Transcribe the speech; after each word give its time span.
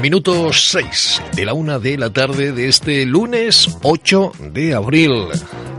Minuto 0.00 0.52
6 0.52 1.22
de 1.34 1.44
la 1.44 1.54
una 1.54 1.80
de 1.80 1.98
la 1.98 2.10
tarde 2.10 2.52
de 2.52 2.68
este 2.68 3.04
lunes 3.04 3.76
8 3.82 4.32
de 4.52 4.74
abril. 4.74 5.26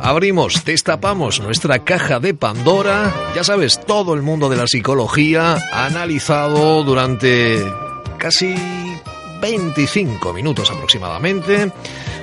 Abrimos, 0.02 0.66
destapamos 0.66 1.40
nuestra 1.40 1.86
caja 1.86 2.20
de 2.20 2.34
Pandora. 2.34 3.14
Ya 3.34 3.46
sabes, 3.46 3.80
todo 3.86 4.14
el 4.14 4.22
mundo 4.22 4.50
de 4.50 4.58
la 4.58 4.68
psicología 4.68 5.58
ha 5.72 5.86
analizado 5.86 6.84
durante 6.84 7.64
casi 8.18 8.56
25 9.42 10.34
minutos 10.34 10.70
aproximadamente 10.70 11.72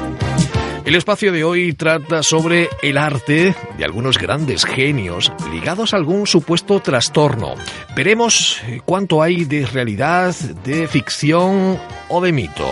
El 0.85 0.93
espacio 0.93 1.31
de 1.31 1.43
hoy 1.43 1.73
trata 1.73 2.21
sobre 2.21 2.69
el 2.83 2.99
arte 2.99 3.55
de 3.75 3.83
algunos 3.83 4.19
grandes 4.19 4.65
genios 4.65 5.33
ligados 5.51 5.93
a 5.93 5.97
algún 5.97 6.27
supuesto 6.27 6.79
trastorno. 6.79 7.55
Veremos 7.95 8.61
cuánto 8.85 9.23
hay 9.23 9.45
de 9.45 9.65
realidad, 9.65 10.35
de 10.63 10.87
ficción 10.87 11.79
o 12.07 12.21
de 12.21 12.31
mito. 12.31 12.69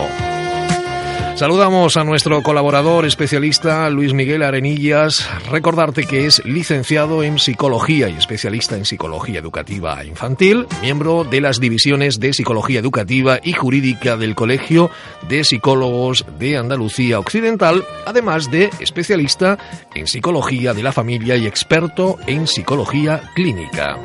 Saludamos 1.34 1.96
a 1.96 2.04
nuestro 2.04 2.44
colaborador 2.44 3.04
especialista 3.06 3.90
Luis 3.90 4.14
Miguel 4.14 4.44
Arenillas. 4.44 5.28
Recordarte 5.50 6.04
que 6.04 6.26
es 6.26 6.44
licenciado 6.44 7.24
en 7.24 7.40
psicología 7.40 8.08
y 8.08 8.12
especialista 8.12 8.76
en 8.76 8.84
psicología 8.84 9.40
educativa 9.40 10.04
infantil, 10.04 10.68
miembro 10.80 11.24
de 11.24 11.40
las 11.40 11.58
divisiones 11.58 12.20
de 12.20 12.32
psicología 12.32 12.78
educativa 12.78 13.40
y 13.42 13.52
jurídica 13.52 14.16
del 14.16 14.36
Colegio 14.36 14.92
de 15.28 15.42
Psicólogos 15.42 16.24
de 16.38 16.56
Andalucía 16.56 17.18
Occidental, 17.18 17.84
además 18.06 18.48
de 18.52 18.70
especialista 18.78 19.58
en 19.92 20.06
psicología 20.06 20.72
de 20.72 20.84
la 20.84 20.92
familia 20.92 21.36
y 21.36 21.48
experto 21.48 22.16
en 22.28 22.46
psicología 22.46 23.32
clínica. 23.34 23.98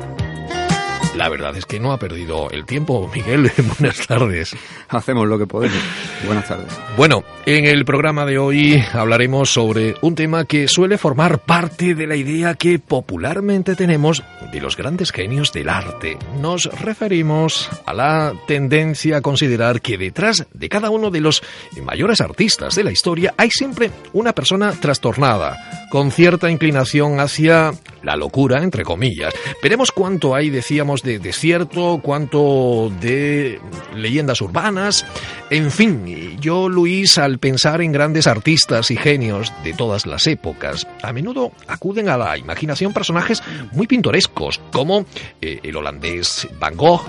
La 1.20 1.28
verdad 1.28 1.54
es 1.54 1.66
que 1.66 1.78
no 1.78 1.92
ha 1.92 1.98
perdido 1.98 2.48
el 2.50 2.64
tiempo. 2.64 3.10
Miguel, 3.14 3.52
buenas 3.78 4.06
tardes. 4.06 4.56
Hacemos 4.88 5.28
lo 5.28 5.38
que 5.38 5.46
podemos. 5.46 5.76
Buenas 6.24 6.48
tardes. 6.48 6.72
Bueno, 6.96 7.24
en 7.44 7.66
el 7.66 7.84
programa 7.84 8.24
de 8.24 8.38
hoy 8.38 8.82
hablaremos 8.94 9.52
sobre 9.52 9.96
un 10.00 10.14
tema 10.14 10.46
que 10.46 10.66
suele 10.66 10.96
formar 10.96 11.40
parte 11.40 11.94
de 11.94 12.06
la 12.06 12.16
idea 12.16 12.54
que 12.54 12.78
popularmente 12.78 13.76
tenemos 13.76 14.22
de 14.50 14.60
los 14.62 14.78
grandes 14.78 15.12
genios 15.12 15.52
del 15.52 15.68
arte. 15.68 16.16
Nos 16.40 16.64
referimos 16.80 17.68
a 17.84 17.92
la 17.92 18.32
tendencia 18.46 19.18
a 19.18 19.20
considerar 19.20 19.82
que 19.82 19.98
detrás 19.98 20.46
de 20.54 20.68
cada 20.70 20.88
uno 20.88 21.10
de 21.10 21.20
los 21.20 21.42
mayores 21.82 22.22
artistas 22.22 22.74
de 22.76 22.84
la 22.84 22.92
historia 22.92 23.34
hay 23.36 23.50
siempre 23.50 23.90
una 24.14 24.32
persona 24.32 24.72
trastornada, 24.72 25.86
con 25.90 26.12
cierta 26.12 26.50
inclinación 26.50 27.20
hacia 27.20 27.72
la 28.02 28.16
locura, 28.16 28.62
entre 28.62 28.84
comillas. 28.84 29.34
Veremos 29.62 29.92
cuánto 29.92 30.34
hay, 30.34 30.50
decíamos, 30.50 31.02
de 31.02 31.09
desierto, 31.18 32.00
cuánto 32.02 32.92
de 33.00 33.60
leyendas 33.94 34.40
urbanas. 34.40 35.04
En 35.50 35.70
fin, 35.70 36.38
yo, 36.40 36.68
Luis, 36.68 37.18
al 37.18 37.38
pensar 37.38 37.80
en 37.80 37.92
grandes 37.92 38.26
artistas 38.26 38.90
y 38.90 38.96
genios 38.96 39.52
de 39.64 39.72
todas 39.72 40.06
las 40.06 40.26
épocas, 40.26 40.86
a 41.02 41.12
menudo 41.12 41.52
acuden 41.66 42.08
a 42.08 42.16
la 42.16 42.38
imaginación 42.38 42.92
personajes 42.92 43.42
muy 43.72 43.86
pintorescos, 43.86 44.60
como 44.72 45.04
eh, 45.40 45.60
el 45.62 45.76
holandés 45.76 46.48
Van 46.58 46.76
Gogh, 46.76 47.02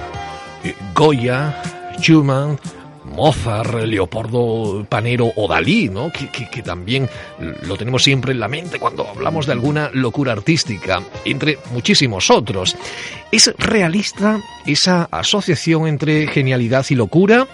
eh, 0.64 0.76
Goya, 0.94 1.62
Schumann, 2.00 2.60
Mozart, 3.12 3.86
Leopoldo 3.86 4.86
Panero 4.88 5.32
o 5.36 5.48
Dalí, 5.48 5.90
¿no? 5.90 6.12
Que, 6.12 6.30
que, 6.30 6.62
también 6.62 7.10
lo 7.64 7.78
tenemos 7.78 8.04
siempre 8.04 8.32
en 8.32 8.40
la 8.40 8.48
mente 8.48 8.80
cuando 8.80 9.08
hablamos 9.08 9.46
de 9.46 9.54
alguna 9.54 9.90
locura 9.94 10.32
artística, 10.32 11.02
entre 11.26 11.60
muchísimos 11.72 12.30
otros. 12.30 12.76
¿Es 13.32 13.54
realista 13.58 14.42
esa 14.66 15.08
asociación 15.12 15.88
entre 15.88 16.28
genialidad 16.28 16.86
y 16.90 16.96
locura? 16.96 17.48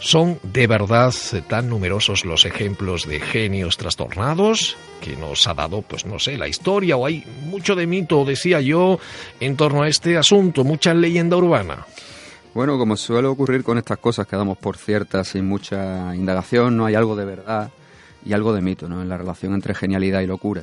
¿Son 0.00 0.38
de 0.42 0.66
verdad 0.66 1.12
tan 1.48 1.68
numerosos 1.68 2.24
los 2.24 2.44
ejemplos 2.44 3.06
de 3.06 3.18
genios 3.18 3.76
trastornados 3.76 4.76
que 5.00 5.16
nos 5.16 5.46
ha 5.46 5.54
dado, 5.54 5.82
pues 5.82 6.04
no 6.04 6.18
sé, 6.18 6.36
la 6.36 6.48
historia 6.48 6.96
o 6.96 7.06
hay 7.06 7.24
mucho 7.44 7.74
de 7.74 7.86
mito, 7.86 8.24
decía 8.24 8.60
yo, 8.60 8.98
en 9.40 9.56
torno 9.56 9.82
a 9.82 9.88
este 9.88 10.18
asunto, 10.18 10.64
mucha 10.64 10.92
leyenda 10.92 11.36
urbana? 11.36 11.86
Bueno, 12.56 12.78
como 12.78 12.96
suele 12.96 13.28
ocurrir 13.28 13.62
con 13.62 13.76
estas 13.76 13.98
cosas 13.98 14.26
que 14.26 14.34
damos 14.34 14.56
por 14.56 14.78
ciertas 14.78 15.28
sin 15.28 15.46
mucha 15.46 16.16
indagación, 16.16 16.74
no 16.74 16.86
hay 16.86 16.94
algo 16.94 17.14
de 17.14 17.26
verdad 17.26 17.70
y 18.24 18.32
algo 18.32 18.54
de 18.54 18.62
mito 18.62 18.88
¿no? 18.88 19.02
en 19.02 19.10
la 19.10 19.18
relación 19.18 19.52
entre 19.52 19.74
genialidad 19.74 20.22
y 20.22 20.26
locura. 20.26 20.62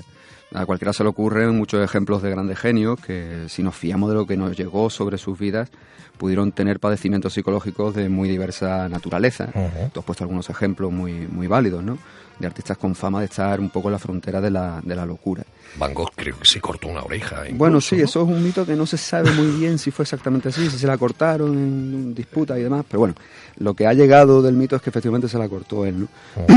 A 0.55 0.65
cualquiera 0.65 0.91
se 0.91 1.03
le 1.03 1.09
ocurren 1.09 1.55
muchos 1.55 1.85
ejemplos 1.85 2.23
de 2.23 2.31
grandes 2.31 2.57
genios 2.57 2.99
que, 2.99 3.45
si 3.47 3.61
nos 3.61 3.75
fiamos 3.75 4.09
de 4.09 4.15
lo 4.15 4.25
que 4.25 4.35
nos 4.35 4.57
llegó 4.57 4.89
sobre 4.89 5.19
sus 5.19 5.37
vidas, 5.37 5.69
pudieron 6.17 6.51
tener 6.51 6.79
padecimientos 6.79 7.33
psicológicos 7.33 7.93
de 7.93 8.09
muy 8.09 8.27
diversa 8.27 8.89
naturaleza. 8.89 9.49
Tú 9.93 9.99
has 9.99 10.05
puesto 10.07 10.23
algunos 10.23 10.49
ejemplos 10.49 10.91
muy, 10.91 11.27
muy 11.27 11.45
válidos, 11.45 11.83
¿no? 11.83 11.99
De 12.39 12.47
artistas 12.47 12.79
con 12.79 12.95
fama 12.95 13.19
de 13.19 13.25
estar 13.25 13.59
un 13.59 13.69
poco 13.69 13.89
en 13.89 13.91
la 13.91 13.99
frontera 13.99 14.41
de 14.41 14.49
la, 14.49 14.81
de 14.83 14.95
la 14.95 15.05
locura. 15.05 15.43
Van 15.75 15.93
Gogh 15.93 16.11
creo 16.15 16.37
que 16.37 16.45
se 16.45 16.61
cortó 16.61 16.87
una 16.87 17.01
oreja. 17.01 17.43
bueno, 17.53 17.81
sí, 17.81 17.95
eso 17.95 18.21
es 18.21 18.27
un 18.27 18.43
mito 18.43 18.65
que 18.65 18.75
no 18.75 18.85
se 18.85 18.97
sabe 18.97 19.31
muy 19.31 19.47
bien 19.59 19.79
si 19.79 19.91
fue 19.91 20.03
exactamente 20.03 20.49
así, 20.49 20.69
si 20.69 20.77
se 20.77 20.87
la 20.87 20.97
cortaron 20.97 21.51
en 21.57 22.13
disputa 22.13 22.57
y 22.57 22.63
demás, 22.63 22.85
pero 22.87 22.99
bueno, 22.99 23.15
lo 23.57 23.73
que 23.73 23.87
ha 23.87 23.93
llegado 23.93 24.41
del 24.41 24.55
mito 24.55 24.75
es 24.75 24.81
que 24.81 24.89
efectivamente 24.89 25.27
se 25.27 25.37
la 25.37 25.49
cortó 25.49 25.85
él. 25.85 26.01
¿no? 26.01 26.07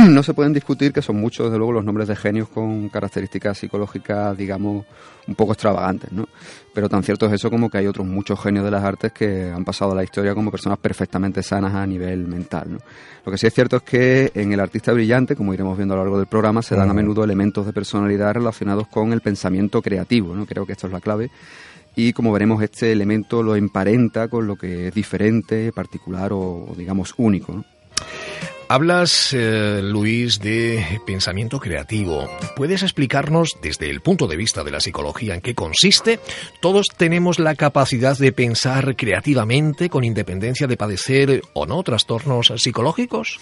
no 0.09 0.23
se 0.23 0.35
pueden 0.35 0.53
discutir 0.53 0.93
que 0.93 1.03
son 1.03 1.17
muchos, 1.17 1.47
desde 1.47 1.59
luego, 1.59 1.73
los 1.73 1.85
nombres 1.85 2.09
de 2.09 2.17
genios 2.17 2.49
con 2.49 2.89
características 2.89 3.59
psicológicas, 3.59 4.37
digamos, 4.37 4.85
un 5.27 5.35
poco 5.35 5.53
extravagantes, 5.53 6.13
¿no? 6.13 6.29
Pero 6.77 6.91
tan 6.91 7.03
cierto 7.03 7.25
es 7.25 7.33
eso 7.33 7.49
como 7.49 7.71
que 7.71 7.79
hay 7.79 7.87
otros 7.87 8.07
muchos 8.07 8.39
genios 8.39 8.63
de 8.63 8.71
las 8.71 8.85
artes 8.85 9.11
que 9.11 9.51
han 9.51 9.65
pasado 9.65 9.93
a 9.93 9.95
la 9.95 10.05
historia 10.05 10.35
como 10.35 10.51
personas 10.51 10.79
perfectamente 10.79 11.43
sanas 11.43 11.75
a 11.75 11.87
nivel 11.87 12.29
mental, 12.29 12.73
¿no? 12.73 12.79
Lo 13.25 13.33
que 13.33 13.39
sí 13.39 13.47
es 13.47 13.55
cierto 13.55 13.77
es 13.77 13.83
que 13.83 14.31
en 14.35 14.53
el 14.53 14.61
artista 14.61 14.93
brillante, 14.93 15.35
como 15.35 15.55
iremos 15.55 15.75
viendo 15.79 15.95
a 15.95 15.97
lo 15.97 16.03
largo 16.03 16.19
del 16.19 16.27
programa, 16.27 16.61
se 16.61 16.77
dan 16.77 16.91
a 16.91 16.93
menudo 16.93 17.25
elementos 17.25 17.65
de 17.65 17.73
personalidad 17.73 18.35
relacionados 18.35 18.89
con 18.89 19.15
el 19.15 19.23
pensamiento 19.23 19.81
creativo, 19.81 20.37
¿no? 20.37 20.45
Creo 20.45 20.67
que 20.67 20.73
esto 20.73 20.87
es 20.87 20.93
la 20.93 21.01
clave. 21.01 21.31
Y 21.95 22.13
como 22.13 22.31
veremos, 22.31 22.63
este 22.63 22.93
elemento 22.93 23.43
lo 23.43 23.57
emparenta 23.57 24.29
con 24.29 24.47
lo 24.47 24.57
que 24.57 24.89
es 24.89 24.95
diferente, 24.95 25.73
particular 25.73 26.31
o, 26.35 26.75
digamos, 26.77 27.15
único. 27.17 27.55
¿no? 27.55 27.65
Hablas, 28.69 29.33
eh, 29.33 29.81
Luis, 29.81 30.41
de 30.41 30.85
pensamiento 31.07 31.61
creativo. 31.61 32.29
¿Puedes 32.57 32.83
explicarnos 32.83 33.57
desde 33.63 33.89
el 33.91 34.01
punto 34.01 34.27
de 34.27 34.37
vista 34.37 34.65
de 34.65 34.73
la 34.73 34.81
psicología 34.81 35.35
en 35.35 35.41
qué 35.41 35.55
consiste? 35.55 36.19
¿Todos 36.61 36.87
tenemos 36.97 37.39
la 37.39 37.55
capacidad 37.55 38.19
de 38.19 38.33
pensar 38.33 38.97
creativamente 38.97 39.89
con 39.89 40.03
independencia 40.03 40.67
de 40.67 40.77
padecer 40.77 41.43
o 41.53 41.65
no 41.65 41.81
trastornos 41.85 42.53
psicológicos? 42.57 43.39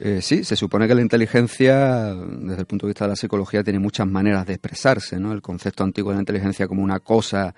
Eh, 0.00 0.20
sí, 0.20 0.42
se 0.42 0.56
supone 0.56 0.88
que 0.88 0.96
la 0.96 1.00
inteligencia, 1.00 2.12
desde 2.12 2.60
el 2.60 2.66
punto 2.66 2.86
de 2.86 2.90
vista 2.90 3.04
de 3.04 3.10
la 3.10 3.16
psicología, 3.16 3.62
tiene 3.62 3.78
muchas 3.78 4.08
maneras 4.08 4.46
de 4.46 4.54
expresarse, 4.54 5.20
¿no? 5.20 5.32
El 5.32 5.42
concepto 5.42 5.84
antiguo 5.84 6.10
de 6.10 6.16
la 6.16 6.22
inteligencia 6.22 6.66
como 6.66 6.82
una 6.82 6.98
cosa 6.98 7.54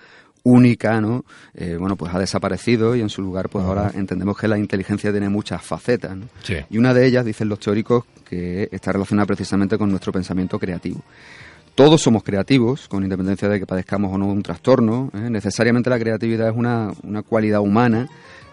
única, 0.49 1.01
¿no? 1.01 1.25
Eh, 1.55 1.77
bueno, 1.79 1.97
pues 1.97 2.15
ha 2.15 2.19
desaparecido 2.19 2.97
y 2.97 3.01
en 3.01 3.09
su 3.09 3.23
lugar, 3.23 3.49
pues 3.49 3.65
ahora 3.65 3.91
entendemos 3.95 4.37
que 4.39 4.49
la 4.49 4.59
inteligencia 4.59 5.11
tiene 5.11 5.29
muchas 5.29 5.63
facetas, 5.63 6.17
¿no? 6.17 6.27
Y 6.71 6.79
una 6.79 6.95
de 6.95 7.07
ellas, 7.07 7.25
dicen 7.25 7.49
los 7.49 7.59
teóricos, 7.59 8.05
que 8.25 8.69
está 8.73 8.93
relacionada 8.93 9.27
precisamente 9.27 9.77
con 9.79 9.91
nuestro 9.91 10.13
pensamiento 10.13 10.59
creativo. 10.59 11.03
Todos 11.75 12.03
somos 12.03 12.25
creativos, 12.25 12.89
con 12.89 13.05
independencia 13.05 13.49
de 13.49 13.61
que 13.61 13.67
padezcamos 13.67 14.13
o 14.13 14.19
no 14.19 14.27
un 14.27 14.43
trastorno. 14.43 15.11
¿eh? 15.15 15.31
Necesariamente 15.31 15.89
la 15.91 15.99
creatividad 15.99 16.49
es 16.49 16.57
una, 16.57 16.91
una 17.05 17.23
cualidad 17.23 17.61
humana 17.61 18.09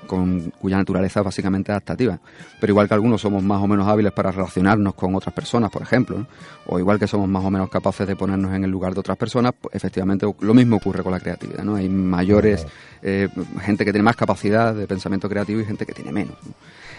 con, 0.05 0.51
cuya 0.59 0.77
naturaleza 0.77 1.19
es 1.19 1.25
básicamente 1.25 1.71
adaptativa. 1.71 2.19
Pero 2.59 2.71
igual 2.71 2.87
que 2.87 2.93
algunos 2.93 3.21
somos 3.21 3.43
más 3.43 3.61
o 3.61 3.67
menos 3.67 3.87
hábiles 3.87 4.11
para 4.13 4.31
relacionarnos 4.31 4.93
con 4.95 5.15
otras 5.15 5.33
personas, 5.33 5.71
por 5.71 5.81
ejemplo, 5.81 6.25
o 6.67 6.79
igual 6.79 6.99
que 6.99 7.07
somos 7.07 7.27
más 7.27 7.43
o 7.43 7.51
menos 7.51 7.69
capaces 7.69 8.07
de 8.07 8.15
ponernos 8.15 8.53
en 8.53 8.63
el 8.63 8.71
lugar 8.71 8.93
de 8.93 8.99
otras 8.99 9.17
personas, 9.17 9.53
pues 9.59 9.75
efectivamente 9.75 10.25
lo 10.39 10.53
mismo 10.53 10.77
ocurre 10.77 11.03
con 11.03 11.11
la 11.11 11.19
creatividad. 11.19 11.63
¿no? 11.63 11.75
Hay 11.75 11.89
mayores, 11.89 12.65
eh, 13.01 13.29
gente 13.61 13.85
que 13.85 13.91
tiene 13.91 14.03
más 14.03 14.15
capacidad 14.15 14.73
de 14.73 14.87
pensamiento 14.87 15.29
creativo 15.29 15.61
y 15.61 15.65
gente 15.65 15.85
que 15.85 15.93
tiene 15.93 16.11
menos. 16.11 16.35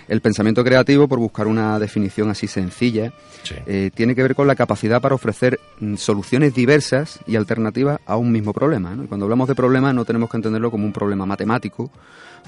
El 0.08 0.20
pensamiento 0.20 0.62
creativo, 0.62 1.08
por 1.08 1.18
buscar 1.18 1.48
una 1.48 1.78
definición 1.80 2.30
así 2.30 2.46
sencilla, 2.46 3.12
eh, 3.66 3.90
tiene 3.92 4.14
que 4.14 4.22
ver 4.22 4.36
con 4.36 4.46
la 4.46 4.54
capacidad 4.54 5.00
para 5.00 5.16
ofrecer 5.16 5.58
mm, 5.80 5.96
soluciones 5.96 6.54
diversas 6.54 7.18
y 7.26 7.34
alternativas 7.34 7.98
a 8.06 8.16
un 8.16 8.30
mismo 8.30 8.52
problema. 8.52 8.96
Y 9.02 9.06
cuando 9.08 9.26
hablamos 9.26 9.48
de 9.48 9.56
problema 9.56 9.92
no 9.92 10.04
tenemos 10.04 10.30
que 10.30 10.36
entenderlo 10.36 10.70
como 10.70 10.84
un 10.84 10.92
problema 10.92 11.26
matemático 11.26 11.90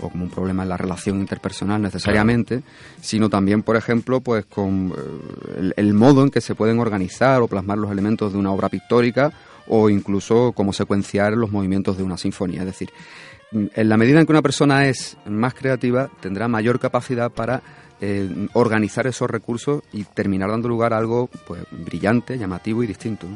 o 0.01 0.09
como 0.09 0.25
un 0.25 0.31
problema 0.31 0.63
en 0.63 0.69
la 0.69 0.77
relación 0.77 1.21
interpersonal 1.21 1.81
necesariamente, 1.83 2.63
sino 3.01 3.29
también, 3.29 3.63
por 3.63 3.77
ejemplo, 3.77 4.21
pues 4.21 4.47
con 4.47 4.93
eh, 4.97 5.73
el, 5.77 5.95
modo 5.95 6.23
en 6.23 6.31
que 6.31 6.41
se 6.41 6.55
pueden 6.55 6.79
organizar 6.79 7.43
o 7.43 7.49
plasmar 7.49 7.79
los 7.79 7.91
elementos 7.91 8.33
de 8.33 8.39
una 8.39 8.53
obra 8.53 8.69
pictórica 8.69 9.33
o 9.67 9.91
incluso 9.91 10.53
cómo 10.53 10.73
secuenciar 10.73 11.35
los 11.35 11.51
movimientos 11.51 11.97
de 11.97 12.03
una 12.03 12.17
sinfonía. 12.17 12.61
Es 12.61 12.67
decir, 12.67 12.91
en 13.53 13.89
la 13.89 13.97
medida 13.97 14.21
en 14.21 14.27
que 14.27 14.33
una 14.33 14.43
persona 14.43 14.87
es 14.89 15.17
más 15.27 15.55
creativa, 15.55 16.11
tendrá 16.21 16.49
mayor 16.49 16.79
capacidad 16.79 17.31
para 17.31 17.63
eh, 18.01 18.49
organizar 18.53 19.07
esos 19.07 19.29
recursos 19.29 19.83
y 19.93 20.05
terminar 20.05 20.51
dando 20.51 20.69
lugar 20.69 20.93
a 20.93 20.99
algo 20.99 21.29
pues, 21.47 21.63
brillante, 21.71 22.39
llamativo 22.39 22.83
y 22.83 22.87
distinto. 22.87 23.27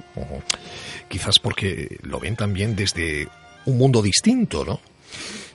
Quizás 1.08 1.38
porque 1.40 1.98
lo 2.02 2.20
ven 2.20 2.36
también 2.36 2.76
desde 2.76 3.28
un 3.66 3.78
mundo 3.78 4.02
distinto, 4.02 4.64
¿no? 4.64 4.80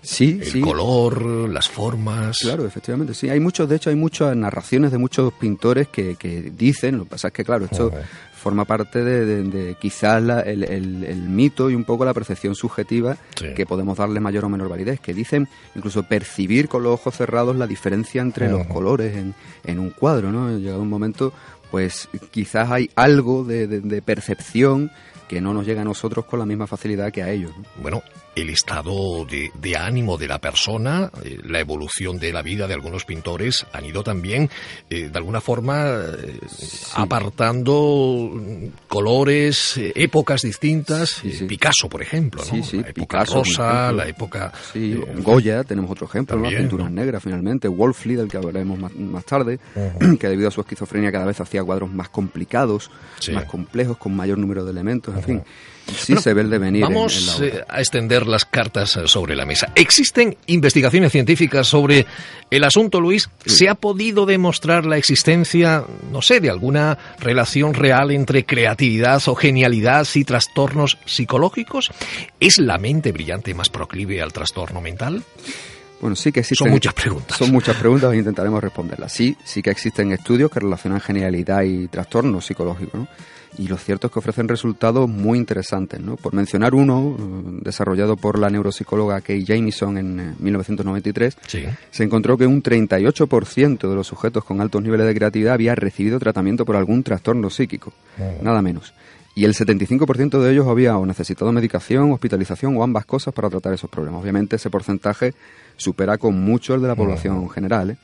Sí, 0.02 0.40
el 0.42 0.62
color, 0.62 1.50
las 1.50 1.68
formas. 1.68 2.40
Claro, 2.40 2.66
efectivamente, 2.66 3.14
sí. 3.14 3.30
Hay 3.30 3.40
muchos, 3.40 3.68
de 3.68 3.76
hecho, 3.76 3.90
hay 3.90 3.96
muchas 3.96 4.36
narraciones 4.36 4.92
de 4.92 4.98
muchos 4.98 5.34
pintores 5.34 5.88
que, 5.88 6.16
que 6.16 6.52
dicen, 6.56 6.98
lo 6.98 7.04
que 7.04 7.12
pasa 7.12 7.28
es 7.28 7.34
que, 7.34 7.44
claro, 7.44 7.66
esto 7.66 7.92
forma 8.38 8.66
parte 8.66 9.04
de, 9.04 9.76
quizás 9.80 10.24
el, 10.46 11.26
mito 11.28 11.70
y 11.70 11.76
un 11.76 11.84
poco 11.84 12.06
la 12.06 12.14
percepción 12.14 12.56
subjetiva 12.56 13.18
que 13.56 13.66
podemos 13.66 13.98
darle 13.98 14.20
mayor 14.20 14.46
o 14.46 14.50
menor 14.50 14.70
validez, 14.70 15.00
que 15.00 15.14
dicen 15.14 15.50
incluso 15.76 16.04
percibir 16.04 16.70
con 16.70 16.84
los 16.84 16.94
ojos 16.94 17.16
cerrados 17.16 17.56
la 17.56 17.68
diferencia 17.68 18.22
entre 18.22 18.50
los 18.50 18.66
colores 18.68 19.18
en, 19.18 19.34
en, 19.66 19.80
un 19.80 19.90
cuadro, 19.90 20.32
¿no? 20.32 20.58
Llegado 20.58 20.82
un 20.82 20.90
momento, 20.90 21.34
pues 21.72 22.08
quizás 22.32 22.72
hay 22.72 22.90
algo 22.96 23.44
de 23.44 24.02
percepción 24.02 24.92
que 25.28 25.42
no 25.42 25.54
nos 25.54 25.66
llega 25.66 25.82
a 25.82 25.86
nosotros 25.86 26.26
con 26.26 26.40
la 26.40 26.46
misma 26.46 26.68
facilidad 26.68 27.12
que 27.12 27.24
a 27.24 27.32
ellos. 27.32 27.52
Bueno, 27.82 28.02
el 28.42 28.50
estado 28.50 29.26
de, 29.26 29.78
ánimo 29.78 30.18
de 30.18 30.28
la 30.28 30.40
persona, 30.40 31.12
eh, 31.24 31.40
la 31.44 31.60
evolución 31.60 32.20
de 32.20 32.32
la 32.32 32.44
vida 32.44 32.68
de 32.68 32.76
algunos 32.76 33.04
pintores 33.04 33.66
han 33.74 33.86
ido 33.86 34.04
también, 34.04 34.50
eh, 34.90 35.10
de 35.10 35.18
alguna 35.18 35.42
forma, 35.42 35.86
eh, 35.88 36.40
apartando 36.94 38.32
colores, 38.88 39.80
épocas 39.96 40.44
distintas. 40.44 41.22
Picasso, 41.48 41.90
por 41.90 42.02
ejemplo, 42.04 42.44
¿no? 42.46 42.82
la 42.82 42.90
época 42.90 43.26
rosa, 43.26 43.92
la 43.92 44.08
época... 44.08 44.54
Goya, 45.24 45.64
tenemos 45.64 45.90
otro 45.90 46.06
ejemplo, 46.06 46.38
las 46.38 46.54
pinturas 46.54 46.92
negras, 46.92 47.24
finalmente. 47.24 47.68
Wolfli, 47.68 48.16
del 48.16 48.28
que 48.28 48.38
hablaremos 48.38 48.78
más, 48.80 49.26
tarde, 49.26 49.60
que 50.20 50.28
debido 50.30 50.48
a 50.48 50.52
su 50.52 50.62
esquizofrenia 50.62 51.12
cada 51.12 51.26
vez 51.26 51.42
hacía 51.42 51.64
cuadros 51.64 51.92
más 51.92 52.10
complicados, 52.10 52.92
más 53.34 53.46
complejos, 53.46 53.98
con 53.98 54.16
mayor 54.16 54.38
número 54.38 54.64
de 54.64 54.72
elementos, 54.72 55.16
en 55.16 55.24
fin. 55.24 55.44
Sí 55.96 56.16
se 56.18 56.34
ve 56.34 56.42
el 56.42 56.50
devenir. 56.50 56.82
Vamos 56.82 57.40
eh, 57.42 57.64
a 57.68 57.80
extender 57.80 58.28
las 58.28 58.46
cartas 58.46 58.96
eh, 58.98 59.08
sobre 59.08 59.36
la 59.36 59.46
mesa. 59.46 59.72
¿Existen 59.76 60.38
investigaciones 60.48 61.12
científicas 61.12 61.68
sobre 61.68 62.06
el 62.50 62.64
asunto, 62.64 63.00
Luis? 63.02 63.30
¿Se 63.46 63.70
ha 63.70 63.76
podido 63.76 64.26
demostrar 64.26 64.86
la 64.86 64.98
existencia, 64.98 65.84
no 66.12 66.22
sé, 66.22 66.40
de 66.40 66.50
alguna 66.50 66.98
relación 67.20 67.74
real 67.74 68.12
entre 68.12 68.46
creatividad 68.46 69.22
o 69.28 69.36
genialidad 69.36 70.08
y 70.14 70.24
trastornos 70.24 70.98
psicológicos? 71.06 71.92
¿Es 72.40 72.58
la 72.58 72.78
mente 72.78 73.12
brillante 73.12 73.54
más 73.54 73.70
proclive 73.70 74.22
al 74.22 74.34
trastorno 74.34 74.82
mental? 74.82 75.24
Bueno, 76.00 76.16
sí 76.16 76.32
que 76.32 76.42
existen. 76.42 76.66
Son 76.66 76.72
muchas 76.72 76.94
preguntas. 76.94 77.38
Son 77.38 77.52
muchas 77.52 77.76
preguntas 77.76 78.14
e 78.14 78.18
intentaremos 78.18 78.62
responderlas. 78.62 79.12
Sí, 79.12 79.36
sí 79.44 79.62
que 79.62 79.72
existen 79.72 80.12
estudios 80.12 80.52
que 80.52 80.60
relacionan 80.60 81.02
genialidad 81.02 81.64
y 81.64 81.88
trastornos 81.88 82.46
psicológicos. 82.46 83.02
¿no? 83.02 83.08
y 83.58 83.68
lo 83.68 83.78
cierto 83.78 84.08
es 84.08 84.14
que 84.14 84.20
ofrecen 84.20 84.48
resultados 84.48 85.10
muy 85.10 85.38
interesantes. 85.38 86.00
¿no? 86.00 86.16
Por 86.16 86.34
mencionar 86.34 86.76
uno, 86.76 87.16
eh, 87.18 87.60
desarrollado 87.64 88.16
por 88.16 88.38
la 88.38 88.50
neuropsicóloga 88.50 89.22
Kay 89.22 89.46
Jamieson 89.46 89.98
en 89.98 90.36
1993, 90.40 91.38
eh, 91.54 91.76
se 91.90 92.04
encontró 92.04 92.38
que 92.38 92.46
un 92.46 92.62
38% 92.62 93.90
de 93.90 93.96
los 93.96 94.08
sujetos 94.08 94.44
con 94.44 94.62
altos 94.62 94.82
niveles 94.82 95.08
de 95.08 95.16
creatividad 95.16 95.54
había 95.54 95.76
recibido 95.76 96.20
tratamiento 96.20 96.66
por 96.66 96.76
algún 96.76 97.04
trastorno 97.04 97.50
psíquico, 97.50 97.94
oh. 98.20 98.44
nada 98.44 98.62
menos. 98.62 98.94
Y 99.36 99.46
el 99.46 99.54
75% 99.54 100.40
de 100.40 100.52
ellos 100.52 100.68
había 100.68 100.98
o 100.98 101.06
necesitado 101.06 101.52
medicación, 101.52 102.12
hospitalización 102.12 102.76
o 102.76 102.84
ambas 102.84 103.06
cosas 103.06 103.36
para 103.36 103.52
tratar 103.52 103.72
esos 103.72 103.88
problemas. 103.88 104.24
Obviamente 104.24 104.56
ese 104.56 104.72
porcentaje 104.72 105.36
supera 105.78 106.18
con 106.18 106.40
mucho 106.40 106.76
el 106.76 106.82
de 106.82 106.88
la 106.88 106.96
población 106.96 107.50
general. 107.50 107.92
¿eh? 107.92 107.98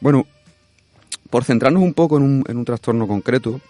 Bueno, 0.00 0.26
por 1.30 1.44
centrarnos 1.44 1.82
un 1.82 1.94
poco 1.94 2.16
en 2.16 2.22
un, 2.24 2.44
en 2.48 2.56
un 2.56 2.64
trastorno 2.64 3.06
concreto, 3.06 3.60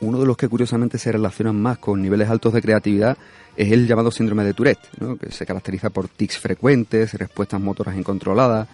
uno 0.00 0.18
de 0.18 0.26
los 0.26 0.36
que 0.36 0.48
curiosamente 0.48 0.98
se 0.98 1.12
relacionan 1.12 1.60
más 1.60 1.78
con 1.78 2.02
niveles 2.02 2.28
altos 2.28 2.52
de 2.52 2.60
creatividad 2.60 3.16
es 3.56 3.70
el 3.70 3.86
llamado 3.86 4.10
síndrome 4.10 4.42
de 4.42 4.52
Tourette, 4.52 4.88
que 5.20 5.30
se 5.30 5.46
caracteriza 5.46 5.90
por 5.90 6.08
tics 6.08 6.38
frecuentes, 6.38 7.14
respuestas 7.14 7.60
motoras 7.60 7.96
incontroladas, 7.96 8.66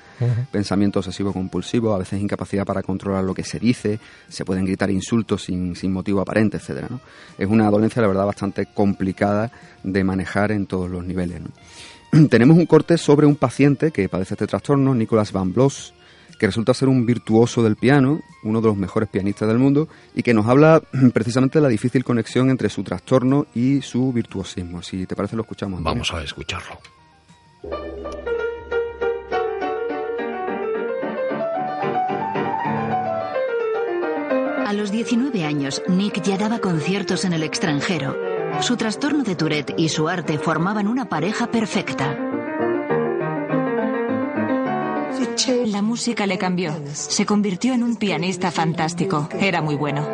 pensamiento 0.51 1.01
obsesivo 1.01 1.33
compulsivo, 1.33 1.95
a 1.95 1.99
veces 1.99 2.21
incapacidad 2.21 2.65
para 2.65 2.83
controlar 2.83 3.25
lo 3.25 3.35
que 3.35 3.43
se 3.43 3.59
dice, 3.59 3.99
se 4.29 4.45
pueden 4.45 4.65
gritar 4.65 4.91
insultos 4.91 5.45
sin, 5.45 5.75
motivo 5.93 6.21
aparente, 6.21 6.57
etcétera. 6.57 6.89
Es 7.37 7.49
una 7.49 7.71
dolencia, 7.71 8.01
la 8.01 8.09
verdad, 8.09 8.25
bastante 8.25 8.67
complicada 8.67 9.51
de 9.83 10.05
manejar 10.05 10.53
en 10.53 10.67
todos 10.67 10.89
los 10.89 11.05
niveles. 11.05 11.43
Tenemos 12.31 12.57
un 12.57 12.67
corte 12.67 12.99
sobre 12.99 13.27
un 13.27 13.37
paciente 13.37 13.91
que 13.91 14.09
padece 14.09 14.35
este 14.35 14.47
trastorno, 14.47 14.95
Nicolas 14.95 15.33
Van 15.33 15.53
Bloss, 15.53 15.95
que 16.39 16.47
resulta 16.47 16.75
ser 16.75 16.89
un 16.89 17.07
virtuoso 17.07 17.63
del 17.63 17.77
piano, 17.77 18.21
uno 18.43 18.61
de 18.61 18.69
los 18.69 18.77
mejores 18.77 19.09
pianistas 19.09 19.49
del 19.49 19.59
mundo, 19.59 19.89
y 20.15 20.23
que 20.23 20.35
nos 20.35 20.47
habla 20.47 20.83
precisamente 21.13 21.59
de 21.59 21.63
la 21.63 21.69
difícil 21.69 22.05
conexión 22.05 22.51
entre 22.51 22.69
su 22.69 22.83
trastorno 22.83 23.47
y 23.55 23.83
su 23.83 24.13
virtuosismo. 24.13 24.83
Si 24.83 25.07
te 25.07 25.17
parece, 25.17 25.37
lo 25.37 25.43
escuchamos. 25.43 25.83
Vamos 25.83 26.13
a 26.13 26.23
escucharlo. 26.23 26.79
A 34.67 34.73
los 34.73 34.91
19 34.91 35.45
años, 35.45 35.81
Nick 35.89 36.23
ya 36.23 36.37
daba 36.37 36.59
conciertos 36.59 37.25
en 37.25 37.33
el 37.33 37.45
extranjero. 37.45 38.26
Su 38.61 38.77
trastorno 38.77 39.23
de 39.23 39.37
Tourette 39.37 39.75
y 39.77 39.89
su 39.89 40.09
arte 40.09 40.39
formaban 40.39 40.89
una 40.89 41.09
pareja 41.09 41.47
perfecta. 41.49 42.17
La 45.67 45.83
música 45.83 46.27
le 46.27 46.39
cambió. 46.39 46.75
Se 46.93 47.27
convirtió 47.27 47.75
en 47.75 47.83
un 47.83 47.97
pianista 47.97 48.51
fantástico. 48.51 49.29
Era 49.39 49.61
muy 49.63 49.75
bueno. 49.75 50.09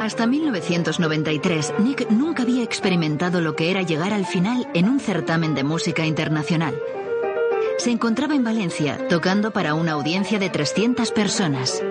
Hasta 0.00 0.26
1993, 0.26 1.74
Nick 1.80 2.10
nunca 2.10 2.44
había 2.44 2.62
experimentado 2.62 3.40
lo 3.40 3.54
que 3.54 3.70
era 3.70 3.82
llegar 3.82 4.14
al 4.14 4.24
final 4.24 4.68
en 4.72 4.88
un 4.88 5.00
certamen 5.00 5.54
de 5.54 5.64
música 5.64 6.06
internacional. 6.06 6.80
Se 7.76 7.90
encontraba 7.90 8.34
en 8.34 8.44
Valencia, 8.44 9.06
tocando 9.08 9.50
para 9.50 9.74
una 9.74 9.92
audiencia 9.92 10.38
de 10.38 10.48
300 10.48 11.12
personas. 11.12 11.82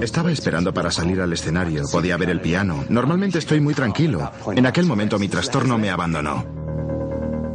Estaba 0.00 0.32
esperando 0.32 0.72
para 0.72 0.90
salir 0.90 1.20
al 1.20 1.32
escenario. 1.32 1.84
Podía 1.90 2.16
ver 2.16 2.30
el 2.30 2.40
piano. 2.40 2.84
Normalmente 2.88 3.38
estoy 3.38 3.60
muy 3.60 3.74
tranquilo. 3.74 4.30
En 4.54 4.66
aquel 4.66 4.86
momento 4.86 5.18
mi 5.18 5.28
trastorno 5.28 5.78
me 5.78 5.90
abandonó. 5.90 6.44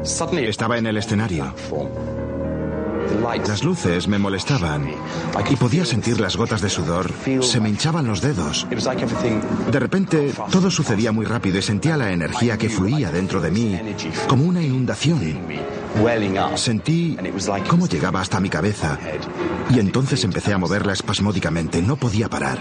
Estaba 0.01 0.77
en 0.77 0.87
el 0.87 0.97
escenario. 0.97 1.53
Las 3.47 3.63
luces 3.63 4.07
me 4.07 4.17
molestaban 4.17 4.89
y 5.49 5.55
podía 5.55 5.85
sentir 5.85 6.19
las 6.19 6.37
gotas 6.37 6.61
de 6.61 6.69
sudor. 6.69 7.11
Se 7.41 7.59
me 7.59 7.69
hinchaban 7.69 8.07
los 8.07 8.21
dedos. 8.21 8.67
De 9.71 9.79
repente 9.79 10.33
todo 10.51 10.71
sucedía 10.71 11.11
muy 11.11 11.25
rápido 11.25 11.57
y 11.57 11.61
sentía 11.61 11.97
la 11.97 12.11
energía 12.11 12.57
que 12.57 12.69
fluía 12.69 13.11
dentro 13.11 13.41
de 13.41 13.51
mí 13.51 13.79
como 14.27 14.45
una 14.45 14.61
inundación. 14.61 15.19
Sentí 16.55 17.17
cómo 17.67 17.87
llegaba 17.87 18.21
hasta 18.21 18.39
mi 18.39 18.49
cabeza 18.49 18.97
y 19.69 19.79
entonces 19.79 20.23
empecé 20.23 20.53
a 20.53 20.57
moverla 20.57 20.93
espasmódicamente. 20.93 21.81
No 21.81 21.95
podía 21.95 22.29
parar. 22.29 22.59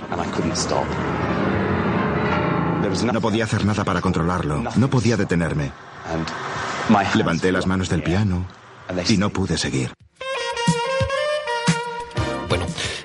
No 3.12 3.20
podía 3.20 3.44
hacer 3.44 3.64
nada 3.64 3.84
para 3.84 4.00
controlarlo. 4.00 4.62
No 4.76 4.90
podía 4.90 5.16
detenerme. 5.16 5.70
Levanté 7.14 7.52
las 7.52 7.66
manos 7.66 7.88
del 7.88 8.02
piano 8.02 8.46
y 9.08 9.16
no 9.16 9.30
pude 9.30 9.56
seguir. 9.56 9.92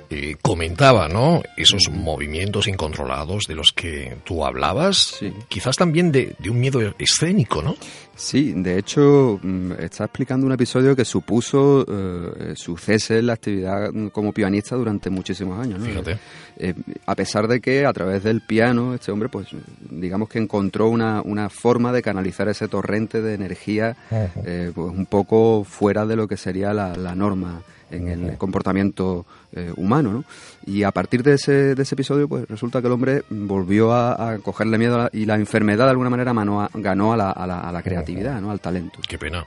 eh, 0.10 0.38
comentaba, 0.42 1.08
¿no? 1.08 1.44
Esos 1.58 1.90
movimientos 1.92 2.68
incontrolados 2.68 3.46
de 3.48 3.56
los 3.56 3.74
que 3.74 4.18
tú 4.24 4.46
hablabas, 4.46 5.20
quizás 5.50 5.76
también 5.76 6.12
de, 6.12 6.36
un 6.50 6.60
miedo 6.60 6.80
escénico, 6.98 7.62
¿no? 7.62 7.76
Sí, 8.16 8.54
de 8.56 8.78
hecho, 8.78 9.40
mm, 9.42 9.74
está 9.80 10.06
explicando 10.06 10.46
un 10.46 10.54
episodio 10.54 10.96
que 10.96 11.04
supuso 11.04 11.86
eh, 11.88 12.54
su 12.56 12.78
cese 12.78 13.20
en 13.20 13.28
la 13.28 13.34
actividad 13.34 13.92
como 14.14 14.32
pianista 14.32 14.76
durante 14.76 15.10
muchísimos 15.10 15.60
años, 15.60 15.80
¿no? 15.80 15.86
Fíjate. 15.86 16.18
Eh, 16.58 16.74
a 17.06 17.16
pesar 17.16 17.48
de 17.48 17.60
que 17.60 17.86
a 17.86 17.92
través 17.92 18.24
del 18.24 18.42
piano 18.42 18.94
este 18.94 19.12
hombre, 19.12 19.28
pues 19.28 19.48
digamos 19.90 20.30
que 20.30 20.40
encontró 20.40 20.88
una, 20.88 21.22
una 21.22 21.50
forma 21.50 21.92
de 21.92 22.02
canalizar 22.02 22.48
ese 22.48 22.70
torrente 22.70 23.22
de 23.22 23.34
energía 23.34 23.98
pues 24.10 24.76
un 24.78 25.06
poco 25.06 25.66
fuera 25.66 26.06
de 26.06 26.16
lo 26.16 26.28
que 26.28 26.38
sería 26.38 26.74
la, 26.74 26.96
la 26.96 27.16
norma 27.16 27.62
en 27.92 28.08
el 28.08 28.38
comportamiento 28.38 29.26
eh, 29.54 29.72
humano, 29.78 30.12
¿no? 30.12 30.24
Y 30.66 30.84
a 30.84 30.92
partir 30.92 31.24
de 31.24 31.34
ese, 31.34 31.76
de 31.76 31.84
ese 31.84 31.96
episodio, 31.96 32.28
pues 32.28 32.48
resulta 32.48 32.82
que 32.82 32.88
el 32.88 32.94
hombre 32.94 33.24
volvió 33.30 33.94
a, 33.94 34.38
cogerle 34.40 34.78
miedo 34.78 35.10
y 35.14 35.26
la 35.26 35.36
enfermedad 35.36 35.86
de 35.86 35.92
alguna 35.92 36.10
manera 36.10 36.34
ganó 36.34 37.14
a 37.14 37.18
la, 37.18 37.32
a 37.32 37.48
la, 37.48 37.60
a 37.60 37.72
la 37.72 37.82
creatividad, 37.82 38.05
¿no? 38.14 38.52
Al 38.52 38.60
talento. 38.60 39.00
Qué 39.08 39.18
pena. 39.18 39.46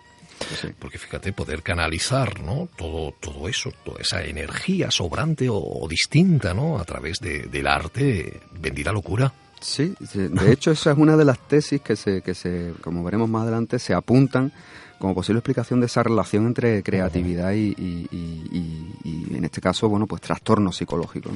Porque 0.78 0.98
fíjate, 0.98 1.32
poder 1.32 1.62
canalizar 1.62 2.40
¿no? 2.40 2.68
todo, 2.76 3.12
todo 3.20 3.48
eso, 3.48 3.72
toda 3.84 4.00
esa 4.00 4.22
energía 4.22 4.90
sobrante 4.90 5.48
o, 5.50 5.86
distinta 5.88 6.54
¿no? 6.54 6.78
a 6.78 6.84
través 6.84 7.18
de, 7.18 7.42
del 7.42 7.66
arte, 7.66 8.40
bendita 8.52 8.92
locura. 8.92 9.32
Sí, 9.60 9.94
de 9.98 10.52
hecho 10.52 10.70
esa 10.70 10.92
es 10.92 10.98
una 10.98 11.16
de 11.16 11.24
las 11.24 11.38
tesis 11.48 11.80
que 11.80 11.96
se, 11.96 12.22
que 12.22 12.34
se, 12.34 12.74
como 12.80 13.02
veremos 13.02 13.28
más 13.28 13.42
adelante, 13.42 13.80
se 13.80 13.92
apuntan 13.92 14.52
como 14.98 15.14
posible 15.14 15.38
explicación 15.38 15.80
de 15.80 15.86
esa 15.86 16.02
relación 16.02 16.46
entre 16.46 16.82
creatividad 16.82 17.52
y, 17.52 17.74
en 19.34 19.44
este 19.44 19.60
caso, 19.60 19.88
bueno, 19.88 20.06
pues 20.06 20.20
trastorno 20.20 20.72
psicológico. 20.72 21.30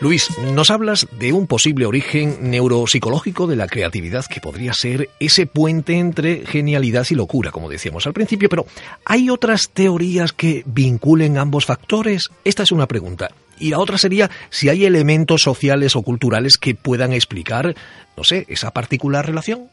Luis, 0.00 0.28
nos 0.54 0.70
hablas 0.70 1.06
de 1.18 1.32
un 1.32 1.46
posible 1.46 1.86
origen 1.86 2.50
neuropsicológico 2.50 3.46
de 3.46 3.56
la 3.56 3.66
creatividad 3.66 4.24
que 4.26 4.40
podría 4.40 4.72
ser 4.72 5.10
ese 5.20 5.46
puente 5.46 5.98
entre 5.98 6.46
genialidad 6.46 7.06
y 7.10 7.14
locura, 7.14 7.50
como 7.50 7.68
decíamos 7.68 8.06
al 8.06 8.12
principio, 8.12 8.48
pero 8.48 8.66
¿hay 9.04 9.30
otras 9.30 9.70
teorías 9.72 10.32
que 10.32 10.62
vinculen 10.66 11.38
ambos 11.38 11.66
factores? 11.66 12.30
Esta 12.44 12.62
es 12.62 12.72
una 12.72 12.86
pregunta. 12.86 13.30
Y 13.58 13.70
la 13.70 13.78
otra 13.78 13.98
sería 13.98 14.30
si 14.50 14.68
hay 14.68 14.84
elementos 14.86 15.42
sociales 15.42 15.94
o 15.94 16.02
culturales 16.02 16.58
que 16.58 16.74
puedan 16.74 17.12
explicar, 17.12 17.76
no 18.16 18.24
sé, 18.24 18.44
esa 18.48 18.72
particular 18.72 19.26
relación. 19.26 19.68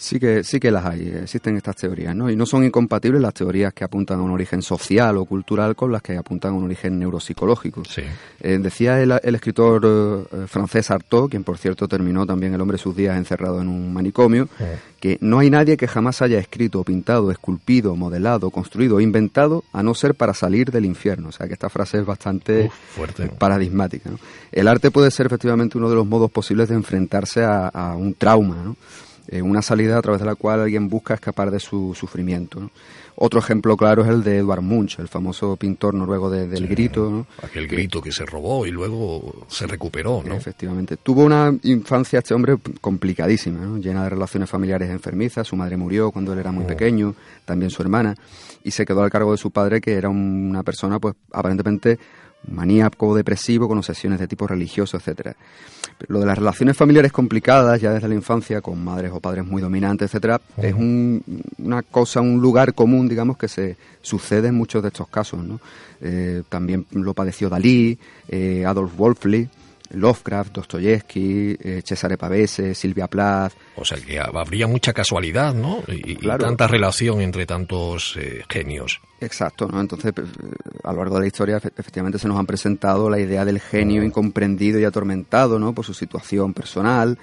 Sí 0.00 0.18
que, 0.18 0.42
sí 0.44 0.58
que 0.58 0.70
las 0.70 0.86
hay, 0.86 1.12
existen 1.24 1.58
estas 1.58 1.76
teorías, 1.76 2.16
¿no? 2.16 2.30
Y 2.30 2.34
no 2.34 2.46
son 2.46 2.64
incompatibles 2.64 3.20
las 3.20 3.34
teorías 3.34 3.74
que 3.74 3.84
apuntan 3.84 4.18
a 4.18 4.22
un 4.22 4.30
origen 4.30 4.62
social 4.62 5.18
o 5.18 5.26
cultural 5.26 5.76
con 5.76 5.92
las 5.92 6.00
que 6.00 6.16
apuntan 6.16 6.52
a 6.52 6.54
un 6.54 6.64
origen 6.64 6.98
neuropsicológico. 6.98 7.84
Sí. 7.84 8.00
Eh, 8.40 8.58
decía 8.62 8.98
el, 9.02 9.12
escritor 9.34 10.26
eh, 10.32 10.46
francés 10.46 10.90
Artaud, 10.90 11.28
quien 11.28 11.44
por 11.44 11.58
cierto 11.58 11.86
terminó 11.86 12.24
también 12.24 12.54
el 12.54 12.60
hombre 12.62 12.78
sus 12.78 12.96
días 12.96 13.14
encerrado 13.14 13.60
en 13.60 13.68
un 13.68 13.92
manicomio, 13.92 14.48
que 15.00 15.18
no 15.20 15.38
hay 15.38 15.50
nadie 15.50 15.76
que 15.76 15.86
jamás 15.86 16.22
haya 16.22 16.38
escrito, 16.38 16.82
pintado, 16.82 17.30
esculpido, 17.30 17.94
modelado, 17.94 18.48
construido 18.48 18.96
o 18.96 19.00
inventado 19.02 19.64
a 19.70 19.82
no 19.82 19.94
ser 19.94 20.14
para 20.14 20.32
salir 20.32 20.70
del 20.70 20.86
infierno. 20.86 21.28
O 21.28 21.32
sea 21.32 21.46
que 21.46 21.52
esta 21.52 21.68
frase 21.68 21.98
es 21.98 22.06
bastante 22.06 22.70
paradigmática. 23.38 24.08
El 24.50 24.66
arte 24.66 24.90
puede 24.90 25.10
ser 25.10 25.26
efectivamente 25.26 25.76
uno 25.76 25.90
de 25.90 25.96
los 25.96 26.06
modos 26.06 26.30
posibles 26.30 26.70
de 26.70 26.76
enfrentarse 26.76 27.44
a, 27.44 27.68
a 27.68 27.96
un 27.96 28.14
trauma, 28.14 28.62
¿no? 28.64 28.76
Eh, 29.32 29.42
una 29.42 29.62
salida 29.62 29.96
a 29.96 30.02
través 30.02 30.20
de 30.20 30.26
la 30.26 30.34
cual 30.34 30.58
alguien 30.58 30.88
busca 30.88 31.14
escapar 31.14 31.52
de 31.52 31.60
su 31.60 31.94
sufrimiento. 31.94 32.68
Otro 33.14 33.38
ejemplo 33.38 33.76
claro 33.76 34.02
es 34.02 34.08
el 34.08 34.24
de 34.24 34.38
Edvard 34.38 34.60
Munch, 34.60 34.98
el 34.98 35.06
famoso 35.06 35.54
pintor 35.54 35.94
noruego 35.94 36.30
del 36.30 36.66
grito. 36.66 37.26
Aquel 37.40 37.68
grito 37.68 38.00
que 38.00 38.10
se 38.10 38.26
robó 38.26 38.66
y 38.66 38.72
luego 38.72 39.46
se 39.46 39.68
recuperó. 39.68 40.22
¿no? 40.26 40.34
Efectivamente. 40.34 40.96
Tuvo 40.96 41.22
una 41.22 41.54
infancia 41.62 42.18
este 42.18 42.34
hombre 42.34 42.56
complicadísima, 42.80 43.78
llena 43.78 44.02
de 44.02 44.10
relaciones 44.10 44.50
familiares 44.50 44.90
enfermizas. 44.90 45.46
Su 45.46 45.54
madre 45.54 45.76
murió 45.76 46.10
cuando 46.10 46.32
él 46.32 46.40
era 46.40 46.50
muy 46.50 46.64
oh. 46.64 46.66
pequeño, 46.66 47.14
también 47.44 47.70
su 47.70 47.82
hermana, 47.82 48.16
y 48.64 48.72
se 48.72 48.84
quedó 48.84 49.02
al 49.02 49.10
cargo 49.10 49.30
de 49.30 49.38
su 49.38 49.52
padre, 49.52 49.80
que 49.80 49.92
era 49.92 50.08
una 50.08 50.64
persona 50.64 50.98
pues 50.98 51.14
aparentemente 51.30 52.00
maníaco 52.48 53.14
depresivo 53.14 53.68
con 53.68 53.78
obsesiones 53.78 54.18
de 54.18 54.28
tipo 54.28 54.46
religioso, 54.46 54.96
etcétera. 54.96 55.36
Lo 56.08 56.20
de 56.20 56.26
las 56.26 56.38
relaciones 56.38 56.76
familiares 56.76 57.12
complicadas 57.12 57.80
ya 57.80 57.92
desde 57.92 58.08
la 58.08 58.14
infancia 58.14 58.60
con 58.60 58.82
madres 58.82 59.12
o 59.14 59.20
padres 59.20 59.44
muy 59.44 59.60
dominantes, 59.60 60.06
etcétera, 60.06 60.40
es 60.56 60.74
una 60.74 61.82
cosa, 61.82 62.20
un 62.20 62.40
lugar 62.40 62.74
común, 62.74 63.08
digamos, 63.08 63.36
que 63.36 63.48
se 63.48 63.76
sucede 64.00 64.48
en 64.48 64.54
muchos 64.54 64.82
de 64.82 64.88
estos 64.88 65.08
casos, 65.08 65.44
¿no? 65.44 65.60
Eh, 66.00 66.42
también 66.48 66.86
lo 66.92 67.12
padeció 67.12 67.50
Dalí, 67.50 67.98
eh, 68.28 68.64
Adolf 68.64 68.96
Wolfli, 68.96 69.48
Lovecraft, 69.90 70.52
Dostoyevsky, 70.52 71.56
eh, 71.60 71.82
Cesare 71.84 72.16
Pavese, 72.16 72.74
Silvia 72.74 73.06
Plath. 73.06 73.54
O 73.76 73.84
sea 73.84 73.98
que 73.98 74.18
habría 74.18 74.66
mucha 74.66 74.92
casualidad, 74.92 75.54
¿no? 75.54 75.82
Y, 75.88 76.16
tanta 76.16 76.66
relación 76.66 77.20
entre 77.20 77.46
tantos 77.46 78.16
eh, 78.18 78.42
genios. 78.48 79.00
Exacto, 79.20 79.68
¿no? 79.68 79.80
Entonces, 79.80 80.12
pues, 80.14 80.28
a 80.82 80.92
lo 80.92 80.98
largo 80.98 81.16
de 81.16 81.20
la 81.22 81.26
historia, 81.26 81.56
efectivamente 81.56 82.18
se 82.18 82.28
nos 82.28 82.38
han 82.38 82.46
presentado 82.46 83.10
la 83.10 83.18
idea 83.18 83.44
del 83.44 83.60
genio 83.60 84.02
incomprendido 84.02 84.78
y 84.80 84.84
atormentado, 84.84 85.58
¿no? 85.58 85.74
Por 85.74 85.84
su 85.84 85.94
situación 85.94 86.54
personal, 86.54 87.18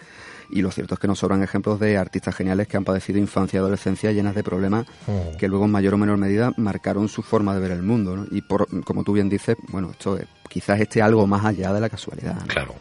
y 0.49 0.61
lo 0.61 0.71
cierto 0.71 0.95
es 0.95 0.99
que 0.99 1.07
nos 1.07 1.19
sobran 1.19 1.43
ejemplos 1.43 1.79
de 1.79 1.97
artistas 1.97 2.35
geniales 2.35 2.67
que 2.67 2.77
han 2.77 2.83
padecido 2.83 3.19
infancia 3.19 3.57
y 3.57 3.59
adolescencia 3.59 4.11
llenas 4.11 4.35
de 4.35 4.43
problemas 4.43 4.85
mm. 5.07 5.37
que 5.37 5.47
luego 5.47 5.65
en 5.65 5.71
mayor 5.71 5.95
o 5.95 5.97
menor 5.97 6.17
medida 6.17 6.51
marcaron 6.57 7.09
su 7.09 7.21
forma 7.21 7.53
de 7.53 7.59
ver 7.59 7.71
el 7.71 7.83
mundo. 7.83 8.15
¿no? 8.15 8.25
Y 8.31 8.41
por, 8.41 8.67
como 8.83 9.03
tú 9.03 9.13
bien 9.13 9.29
dices, 9.29 9.57
bueno, 9.69 9.91
esto 9.91 10.19
quizás 10.49 10.79
esté 10.79 11.01
algo 11.01 11.27
más 11.27 11.45
allá 11.45 11.73
de 11.73 11.81
la 11.81 11.89
casualidad. 11.89 12.45
Claro. 12.47 12.75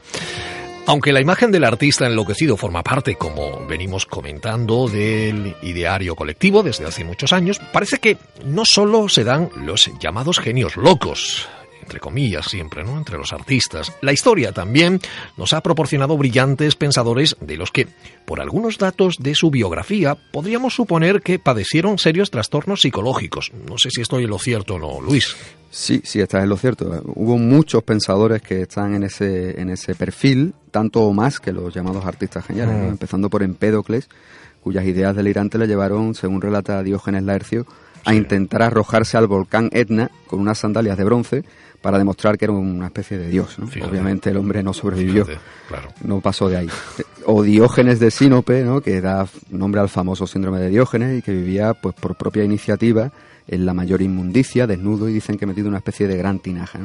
Aunque 0.88 1.12
la 1.12 1.20
imagen 1.20 1.50
del 1.50 1.64
artista 1.64 2.06
enloquecido 2.06 2.56
forma 2.56 2.84
parte, 2.84 3.16
como 3.16 3.66
venimos 3.66 4.06
comentando, 4.06 4.86
del 4.86 5.56
ideario 5.62 6.14
colectivo 6.14 6.62
desde 6.62 6.86
hace 6.86 7.02
muchos 7.02 7.32
años, 7.32 7.60
parece 7.72 7.98
que 7.98 8.18
no 8.44 8.64
solo 8.64 9.08
se 9.08 9.24
dan 9.24 9.50
los 9.56 9.90
llamados 9.98 10.38
genios 10.38 10.76
locos, 10.76 11.48
entre 11.86 12.00
comillas 12.00 12.46
siempre, 12.46 12.82
¿no? 12.82 12.98
Entre 12.98 13.16
los 13.16 13.32
artistas. 13.32 13.92
La 14.00 14.12
historia 14.12 14.50
también 14.50 15.00
nos 15.36 15.52
ha 15.52 15.62
proporcionado 15.62 16.18
brillantes 16.18 16.74
pensadores 16.74 17.36
de 17.40 17.56
los 17.56 17.70
que, 17.70 17.86
por 18.24 18.40
algunos 18.40 18.76
datos 18.76 19.18
de 19.20 19.36
su 19.36 19.52
biografía, 19.52 20.16
podríamos 20.32 20.74
suponer 20.74 21.22
que 21.22 21.38
padecieron 21.38 21.98
serios 21.98 22.32
trastornos 22.32 22.80
psicológicos. 22.80 23.52
No 23.68 23.78
sé 23.78 23.90
si 23.90 24.00
estoy 24.00 24.24
en 24.24 24.30
lo 24.30 24.40
cierto 24.40 24.74
o 24.74 24.78
no, 24.80 25.00
Luis. 25.00 25.36
Sí, 25.70 26.00
sí, 26.02 26.20
estás 26.20 26.42
en 26.42 26.48
lo 26.48 26.56
cierto. 26.56 27.02
Hubo 27.14 27.38
muchos 27.38 27.84
pensadores 27.84 28.42
que 28.42 28.62
están 28.62 28.94
en 28.94 29.04
ese, 29.04 29.60
en 29.60 29.70
ese 29.70 29.94
perfil, 29.94 30.54
tanto 30.72 31.02
o 31.02 31.12
más 31.12 31.38
que 31.38 31.52
los 31.52 31.72
llamados 31.72 32.04
artistas 32.04 32.44
geniales, 32.44 32.74
mm. 32.76 32.88
empezando 32.88 33.30
por 33.30 33.44
Empédocles, 33.44 34.08
cuyas 34.60 34.84
ideas 34.84 35.14
delirante 35.14 35.56
le 35.56 35.68
llevaron, 35.68 36.16
según 36.16 36.40
relata 36.40 36.82
Diógenes 36.82 37.22
Laercio, 37.22 37.64
a 38.04 38.14
intentar 38.14 38.62
arrojarse 38.62 39.16
al 39.16 39.26
volcán 39.26 39.68
Etna 39.72 40.10
con 40.26 40.40
unas 40.40 40.58
sandalias 40.58 40.96
de 40.96 41.04
bronce 41.04 41.44
para 41.80 41.98
demostrar 41.98 42.38
que 42.38 42.46
era 42.46 42.52
una 42.52 42.86
especie 42.86 43.18
de 43.18 43.28
dios. 43.28 43.56
Obviamente 43.58 44.30
el 44.30 44.36
hombre 44.36 44.62
no 44.62 44.72
sobrevivió, 44.72 45.26
no 46.02 46.20
pasó 46.20 46.48
de 46.48 46.56
ahí. 46.56 46.68
O 47.24 47.42
Diógenes 47.42 47.98
de 47.98 48.10
Sinope, 48.10 48.62
¿no? 48.62 48.80
que 48.80 49.00
da 49.00 49.26
nombre 49.50 49.80
al 49.80 49.88
famoso 49.88 50.26
síndrome 50.26 50.60
de 50.60 50.68
Diógenes 50.68 51.18
y 51.18 51.22
que 51.22 51.32
vivía 51.32 51.74
pues 51.74 51.94
por 51.94 52.14
propia 52.14 52.44
iniciativa 52.44 53.10
en 53.48 53.66
la 53.66 53.74
mayor 53.74 54.02
inmundicia, 54.02 54.66
desnudo 54.66 55.08
y 55.08 55.12
dicen 55.12 55.36
que 55.36 55.46
metido 55.46 55.66
en 55.66 55.72
una 55.72 55.78
especie 55.78 56.06
de 56.06 56.16
gran 56.16 56.38
tinaja. 56.38 56.80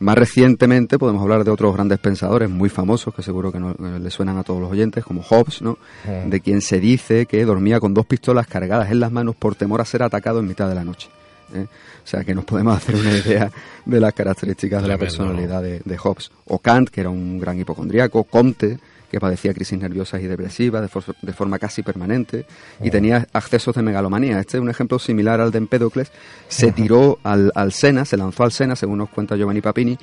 Más 0.00 0.16
recientemente 0.16 0.98
podemos 0.98 1.22
hablar 1.22 1.44
de 1.44 1.50
otros 1.50 1.72
grandes 1.72 1.98
pensadores 1.98 2.50
muy 2.50 2.68
famosos 2.68 3.14
que 3.14 3.22
seguro 3.22 3.52
que 3.52 3.60
no, 3.60 3.74
le 3.74 4.10
suenan 4.10 4.38
a 4.38 4.42
todos 4.42 4.60
los 4.60 4.70
oyentes, 4.70 5.04
como 5.04 5.22
Hobbes, 5.22 5.62
¿no? 5.62 5.78
de 6.26 6.40
quien 6.40 6.60
se 6.60 6.80
dice 6.80 7.26
que 7.26 7.44
dormía 7.44 7.80
con 7.80 7.94
dos 7.94 8.06
pistolas 8.06 8.46
cargadas 8.46 8.90
en 8.90 9.00
las 9.00 9.12
manos 9.12 9.36
por 9.36 9.54
temor 9.54 9.80
a 9.80 9.84
ser 9.84 10.02
atacado 10.02 10.40
en 10.40 10.48
mitad 10.48 10.68
de 10.68 10.74
la 10.74 10.84
noche. 10.84 11.08
¿Eh? 11.54 11.66
O 11.66 12.06
sea 12.06 12.24
que 12.24 12.34
nos 12.34 12.44
podemos 12.44 12.76
hacer 12.76 12.94
una 12.96 13.12
idea 13.16 13.50
de 13.84 14.00
las 14.00 14.12
características 14.12 14.82
de 14.82 14.88
la 14.88 14.98
personalidad 14.98 15.62
de, 15.62 15.98
Hobbes. 15.98 16.30
O 16.46 16.58
Kant, 16.58 16.88
que 16.88 17.00
era 17.00 17.10
un 17.10 17.38
gran 17.38 17.58
hipocondríaco, 17.58 18.24
Comte, 18.24 18.78
que 19.14 19.20
padecía 19.20 19.54
crisis 19.54 19.78
nerviosas 19.78 20.20
y 20.22 20.26
depresivas 20.26 20.90
de, 21.22 21.32
forma 21.32 21.58
casi 21.60 21.84
permanente 21.84 22.46
y 22.82 22.90
tenía 22.90 23.28
accesos 23.32 23.74
de 23.76 23.82
megalomanía. 23.82 24.40
Este 24.40 24.56
es 24.56 24.60
un 24.60 24.70
ejemplo 24.70 24.98
similar 24.98 25.40
al 25.40 25.52
de 25.52 25.58
Empédocles. 25.58 26.10
Se 26.48 26.72
tiró 26.72 27.20
al, 27.22 27.52
Sena, 27.72 28.04
se 28.04 28.16
lanzó 28.16 28.42
al 28.42 28.50
Sena, 28.50 28.74
según 28.74 28.98
nos 28.98 29.10
cuenta 29.10 29.36
Giovanni 29.36 29.60
Papini, 29.60 29.96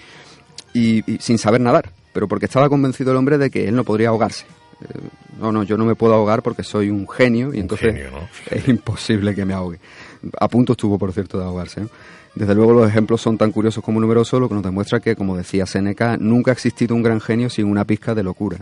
y, 0.73 1.03
sin 1.19 1.37
saber 1.37 1.59
nadar, 1.59 1.91
pero 2.13 2.29
porque 2.29 2.45
estaba 2.45 2.69
convencido 2.69 3.11
el 3.11 3.17
hombre 3.17 3.37
de 3.37 3.49
que 3.49 3.67
él 3.67 3.75
no 3.75 3.83
podría 3.83 4.09
ahogarse. 4.09 4.45
Eh, 4.81 4.85
no, 5.41 5.51
no, 5.51 5.63
yo 5.63 5.77
no 5.77 5.83
me 5.83 5.95
puedo 5.95 6.13
ahogar 6.13 6.41
porque 6.41 6.63
soy 6.63 6.89
un 6.89 7.05
genio 7.05 7.53
y 7.53 7.59
entonces 7.59 7.93
es 8.49 8.67
imposible 8.69 9.35
que 9.35 9.43
me 9.43 9.53
ahogue. 9.53 9.79
A 10.39 10.47
punto 10.47 10.73
estuvo, 10.73 10.97
por 10.97 11.11
cierto, 11.13 11.37
de 11.37 11.45
ahogarse. 11.45 11.87
Desde 12.35 12.55
luego 12.55 12.73
los 12.73 12.87
ejemplos 12.87 13.21
son 13.21 13.37
tan 13.37 13.51
curiosos 13.51 13.83
como 13.83 13.99
numerosos, 13.99 14.39
lo 14.39 14.47
que 14.47 14.55
nos 14.55 14.63
demuestra 14.63 14.99
que, 14.99 15.15
como 15.15 15.35
decía 15.35 15.65
Seneca, 15.65 16.17
nunca 16.17 16.51
ha 16.51 16.53
existido 16.53 16.95
un 16.95 17.03
gran 17.03 17.19
genio 17.19 17.49
sin 17.49 17.65
una 17.65 17.85
pizca 17.85 18.15
de 18.15 18.23
locura. 18.23 18.57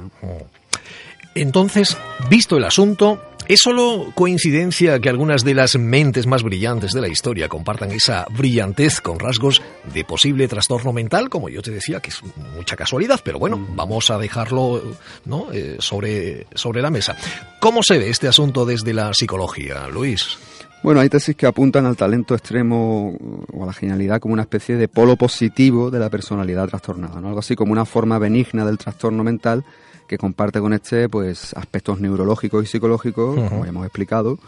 Entonces, 1.35 1.95
visto 2.29 2.57
el 2.57 2.63
asunto, 2.63 3.21
¿Es 3.49 3.61
solo 3.61 4.11
coincidencia 4.13 4.99
que 4.99 5.09
algunas 5.09 5.43
de 5.43 5.55
las 5.55 5.75
mentes 5.75 6.27
más 6.27 6.43
brillantes 6.43 6.91
de 6.91 7.01
la 7.01 7.07
historia 7.07 7.49
compartan 7.49 7.89
esa 7.89 8.27
brillantez 8.29 9.01
con 9.01 9.17
rasgos 9.17 9.63
de 9.91 10.03
posible 10.05 10.47
trastorno 10.47 10.93
mental? 10.93 11.29
Como 11.29 11.49
yo 11.49 11.63
te 11.63 11.71
decía, 11.71 11.99
que 11.99 12.11
es 12.11 12.21
mucha 12.55 12.75
casualidad, 12.75 13.19
pero 13.23 13.39
bueno, 13.39 13.59
vamos 13.71 14.11
a 14.11 14.19
dejarlo 14.19 14.83
¿no? 15.25 15.47
Eh, 15.51 15.77
sobre, 15.79 16.45
sobre 16.53 16.83
la 16.83 16.91
mesa. 16.91 17.17
¿Cómo 17.59 17.81
se 17.81 17.97
ve 17.97 18.11
este 18.11 18.27
asunto 18.27 18.67
desde 18.67 18.93
la 18.93 19.15
psicología, 19.15 19.87
Luis? 19.87 20.37
Bueno, 20.83 20.99
hay 20.99 21.09
tesis 21.09 21.35
que 21.35 21.47
apuntan 21.47 21.87
al 21.87 21.97
talento 21.97 22.35
extremo 22.35 23.17
o 23.51 23.63
a 23.63 23.65
la 23.65 23.73
genialidad 23.73 24.19
como 24.19 24.33
una 24.33 24.43
especie 24.43 24.75
de 24.75 24.87
polo 24.87 25.15
positivo 25.15 25.89
de 25.89 25.97
la 25.97 26.11
personalidad 26.11 26.67
trastornada, 26.67 27.19
¿no? 27.19 27.29
algo 27.29 27.39
así 27.39 27.55
como 27.55 27.71
una 27.71 27.85
forma 27.85 28.19
benigna 28.19 28.63
del 28.63 28.77
trastorno 28.77 29.23
mental 29.23 29.65
que 30.09 30.17
comparte 30.17 30.59
con 30.59 30.73
este 30.73 31.07
pues 31.07 31.53
aspectos 31.53 32.01
neurológicos 32.01 32.63
y 32.63 32.67
psicológicos, 32.67 33.35
como 33.47 33.63
ya 33.63 33.69
hemos 33.69 33.85
explicado, 33.85 34.39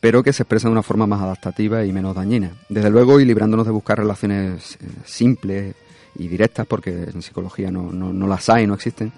pero 0.00 0.22
que 0.22 0.32
se 0.32 0.42
expresan 0.42 0.70
de 0.70 0.72
una 0.72 0.82
forma 0.82 1.06
más 1.06 1.20
adaptativa 1.20 1.84
y 1.84 1.92
menos 1.92 2.16
dañina. 2.16 2.52
Desde 2.70 2.88
luego, 2.88 3.20
y 3.20 3.26
librándonos 3.26 3.66
de 3.66 3.72
buscar 3.72 3.98
relaciones 3.98 4.76
eh, 4.80 4.86
simples 5.04 5.74
y 6.16 6.26
directas, 6.28 6.66
porque 6.66 6.90
en 6.90 7.20
psicología 7.20 7.70
no, 7.70 7.92
no, 7.92 8.26
las 8.26 8.48
hay, 8.48 8.66
no 8.66 8.72
existen, 8.72 9.12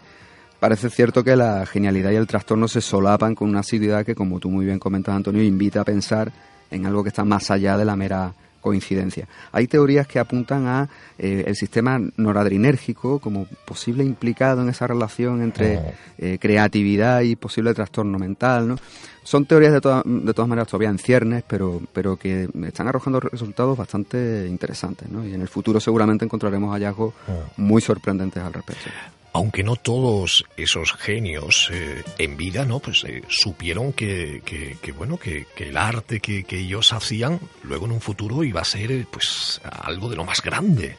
parece 0.59 0.91
cierto 0.91 1.23
que 1.23 1.37
la 1.37 1.65
genialidad 1.67 2.11
y 2.11 2.17
el 2.17 2.27
trastorno 2.27 2.67
se 2.67 2.81
solapan 2.81 3.37
con 3.37 3.49
una 3.49 3.61
asiduidad 3.61 4.05
que, 4.05 4.17
como 4.17 4.41
tú 4.41 4.51
muy 4.51 4.67
bien 4.67 4.81
comentas, 4.81 5.15
Antonio, 5.15 5.43
invita 5.43 5.83
a 5.83 5.85
pensar 5.85 6.33
en 6.73 6.85
algo 6.85 7.05
que 7.05 7.11
está 7.11 7.25
más 7.25 7.49
allá 7.53 7.79
de 7.79 7.85
la 7.85 7.95
mera 7.95 8.35
coincidencia. 8.67 9.29
Hay 9.53 9.69
teorías 9.69 10.09
que 10.09 10.19
apuntan 10.19 10.67
a 10.67 10.89
eh, 11.21 11.45
el 11.47 11.55
sistema 11.55 12.01
noradrinérgico 12.17 13.21
como 13.21 13.47
posible 13.65 14.03
implicado 14.03 14.61
en 14.63 14.69
esa 14.71 14.89
relación 14.89 15.41
entre 15.41 15.95
eh, 16.19 16.39
creatividad 16.41 17.21
y 17.21 17.37
posible 17.37 17.75
trastorno 17.75 18.19
mental, 18.19 18.67
¿no? 18.67 18.77
Son 19.23 19.47
teorías 19.47 19.73
de, 19.73 19.79
de 19.79 20.35
todas 20.35 20.49
maneras 20.49 20.67
todavía 20.67 20.89
en 20.89 20.99
ciernes, 20.99 21.45
pero, 21.47 21.81
pero 21.93 22.17
que 22.17 22.49
están 22.67 22.89
arrojando 22.89 23.21
resultados 23.21 23.79
bastante 23.79 24.47
interesantes, 24.49 25.09
¿no? 25.09 25.25
Y 25.25 25.33
en 25.33 25.43
el 25.43 25.49
futuro 25.49 25.79
seguramente 25.79 26.25
encontraremos 26.25 26.73
hallazgos 26.73 27.15
muy 27.57 27.81
sorprendentes 27.81 28.43
al 28.43 28.53
respecto 28.53 28.91
aunque 29.37 29.63
no 29.63 29.77
todos 29.77 30.47
esos 30.57 30.95
genios 30.95 31.69
eh, 31.71 32.03
en 32.17 32.39
vida, 32.39 32.65
¿no? 32.65 32.81
Pues 32.81 33.05
eh, 33.05 33.23
supieron 33.29 33.93
que, 33.93 34.41
que, 34.43 34.93
bueno, 34.93 35.19
que, 35.19 35.47
el 35.59 35.77
arte 35.77 36.21
que, 36.21 36.45
ellos 36.51 36.95
hacían 36.95 37.39
luego 37.63 37.85
en 37.85 37.93
un 37.93 38.01
futuro 38.01 38.43
iba 38.45 38.63
a 38.63 38.65
ser, 38.65 39.07
pues, 39.11 39.61
algo 39.83 40.09
de 40.09 40.17
lo 40.17 40.25
más 40.25 40.41
grande. 40.41 40.97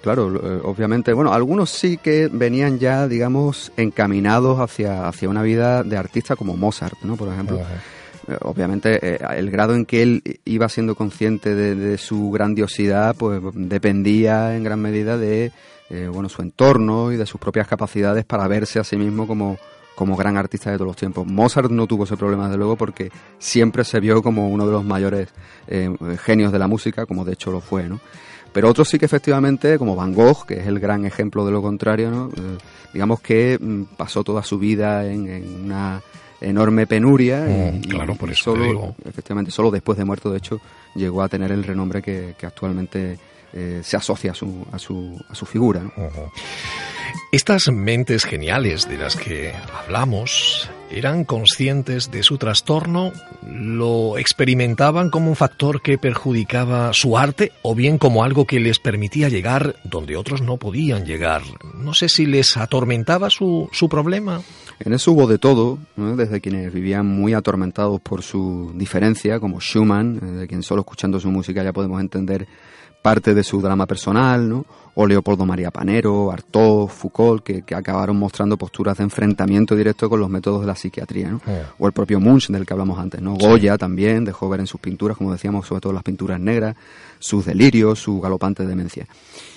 Claro, 0.00 0.34
eh, 0.34 0.60
obviamente, 0.64 1.12
bueno, 1.12 1.34
algunos 1.34 1.68
sí 1.68 1.98
que 1.98 2.30
venían 2.32 2.78
ya, 2.78 3.06
digamos, 3.06 3.70
encaminados 3.76 4.58
hacia, 4.58 5.06
hacia 5.06 5.28
una 5.28 5.42
vida 5.42 5.82
de 5.82 5.98
artista 5.98 6.34
como 6.34 6.56
Mozart, 6.56 6.98
¿no? 7.02 7.16
Por 7.16 7.30
ejemplo. 7.30 7.60
Obviamente, 8.40 9.18
el 9.38 9.52
grado 9.52 9.76
en 9.76 9.86
que 9.86 10.02
él 10.02 10.40
iba 10.44 10.68
siendo 10.68 10.96
consciente 10.96 11.54
de 11.54 11.96
su 11.96 12.32
grandiosidad, 12.32 13.14
pues 13.14 13.40
dependía 13.54 14.56
en 14.56 14.64
gran 14.64 14.80
medida 14.80 15.16
de 15.16 15.52
eh, 15.90 16.08
bueno, 16.12 16.28
su 16.28 16.42
entorno 16.42 17.12
y 17.12 17.16
de 17.16 17.26
sus 17.26 17.40
propias 17.40 17.68
capacidades 17.68 18.24
para 18.24 18.48
verse 18.48 18.78
a 18.78 18.84
sí 18.84 18.96
mismo 18.96 19.26
como, 19.26 19.56
como 19.94 20.16
gran 20.16 20.36
artista 20.36 20.70
de 20.70 20.76
todos 20.76 20.88
los 20.88 20.96
tiempos. 20.96 21.26
Mozart 21.26 21.70
no 21.70 21.86
tuvo 21.86 22.04
ese 22.04 22.16
problema, 22.16 22.44
desde 22.44 22.58
luego, 22.58 22.76
porque 22.76 23.10
siempre 23.38 23.84
se 23.84 24.00
vio 24.00 24.22
como 24.22 24.48
uno 24.48 24.66
de 24.66 24.72
los 24.72 24.84
mayores 24.84 25.28
eh, 25.66 25.90
genios 26.22 26.52
de 26.52 26.58
la 26.58 26.68
música, 26.68 27.06
como 27.06 27.24
de 27.24 27.32
hecho 27.32 27.50
lo 27.50 27.60
fue, 27.60 27.88
¿no? 27.88 28.00
Pero 28.52 28.70
otros 28.70 28.88
sí 28.88 28.98
que 28.98 29.04
efectivamente, 29.04 29.78
como 29.78 29.94
Van 29.94 30.14
Gogh, 30.14 30.46
que 30.46 30.60
es 30.60 30.66
el 30.66 30.80
gran 30.80 31.04
ejemplo 31.04 31.44
de 31.44 31.52
lo 31.52 31.60
contrario, 31.60 32.10
¿no? 32.10 32.30
Eh, 32.36 32.58
digamos 32.92 33.20
que 33.20 33.58
mm, 33.60 33.96
pasó 33.96 34.24
toda 34.24 34.42
su 34.42 34.58
vida 34.58 35.06
en, 35.06 35.64
una 35.64 36.00
enorme 36.40 36.86
penuria 36.86 37.40
mm, 37.40 37.76
y, 37.76 37.80
claro, 37.88 38.14
por 38.14 38.30
eso 38.30 38.56
solo, 38.56 38.94
efectivamente, 39.04 39.50
solo 39.50 39.70
después 39.70 39.98
de 39.98 40.04
muerto, 40.04 40.30
de 40.30 40.38
hecho, 40.38 40.60
llegó 40.94 41.22
a 41.22 41.28
tener 41.28 41.52
el 41.52 41.64
renombre 41.64 42.02
que, 42.02 42.34
que 42.38 42.46
actualmente 42.46 43.18
eh, 43.52 43.80
se 43.82 43.96
asocia 43.96 44.32
a 44.32 44.34
su, 44.34 44.66
a 44.72 44.78
su, 44.78 45.20
a 45.28 45.34
su 45.34 45.46
figura. 45.46 45.82
Estas 47.32 47.68
mentes 47.68 48.24
geniales 48.24 48.88
de 48.88 48.98
las 48.98 49.16
que 49.16 49.52
hablamos 49.84 50.70
eran 50.90 51.24
conscientes 51.24 52.10
de 52.10 52.22
su 52.22 52.38
trastorno, 52.38 53.12
lo 53.46 54.18
experimentaban 54.18 55.10
como 55.10 55.28
un 55.28 55.36
factor 55.36 55.82
que 55.82 55.98
perjudicaba 55.98 56.92
su 56.92 57.18
arte 57.18 57.52
o 57.62 57.74
bien 57.74 57.98
como 57.98 58.22
algo 58.22 58.46
que 58.46 58.60
les 58.60 58.78
permitía 58.78 59.28
llegar 59.28 59.76
donde 59.84 60.16
otros 60.16 60.42
no 60.42 60.56
podían 60.56 61.04
llegar. 61.04 61.42
No 61.74 61.94
sé 61.94 62.08
si 62.08 62.26
les 62.26 62.56
atormentaba 62.56 63.28
su, 63.30 63.68
su 63.72 63.88
problema. 63.88 64.40
En 64.78 64.92
eso 64.92 65.12
hubo 65.12 65.26
de 65.26 65.38
todo, 65.38 65.78
desde 65.96 66.40
quienes 66.40 66.72
vivían 66.72 67.06
muy 67.06 67.34
atormentados 67.34 68.00
por 68.00 68.22
su 68.22 68.72
diferencia, 68.74 69.40
como 69.40 69.60
Schumann, 69.60 70.20
eh, 70.22 70.26
de 70.26 70.46
quien 70.46 70.62
solo 70.62 70.82
escuchando 70.82 71.18
su 71.18 71.30
música 71.30 71.64
ya 71.64 71.72
podemos 71.72 72.00
entender 72.00 72.46
parte 73.06 73.34
de 73.34 73.44
su 73.44 73.60
drama 73.60 73.86
personal, 73.86 74.48
¿no? 74.48 74.66
o 74.96 75.06
Leopoldo 75.06 75.46
María 75.46 75.70
Panero, 75.70 76.32
Artaud, 76.32 76.88
Foucault, 76.88 77.40
que, 77.40 77.62
acabaron 77.72 78.16
mostrando 78.16 78.56
posturas 78.56 78.98
de 78.98 79.04
enfrentamiento 79.04 79.76
directo 79.76 80.10
con 80.10 80.18
los 80.18 80.28
métodos 80.28 80.62
de 80.62 80.66
la 80.66 80.74
psiquiatría, 80.74 81.30
¿no? 81.30 81.40
o 81.78 81.86
el 81.86 81.92
propio 81.92 82.18
Munch, 82.18 82.48
del 82.48 82.66
que 82.66 82.72
hablamos 82.72 82.98
antes, 82.98 83.22
¿no? 83.22 83.36
Goya 83.36 83.78
también 83.78 84.24
dejó 84.24 84.48
ver 84.48 84.58
en 84.58 84.66
sus 84.66 84.80
pinturas, 84.80 85.16
como 85.16 85.30
decíamos, 85.30 85.68
sobre 85.68 85.82
todo 85.82 85.92
las 85.92 86.02
pinturas 86.02 86.40
negras, 86.40 86.74
sus 87.20 87.46
delirios, 87.46 88.00
su 88.00 88.20
galopante 88.20 88.66
demencia 88.66 89.06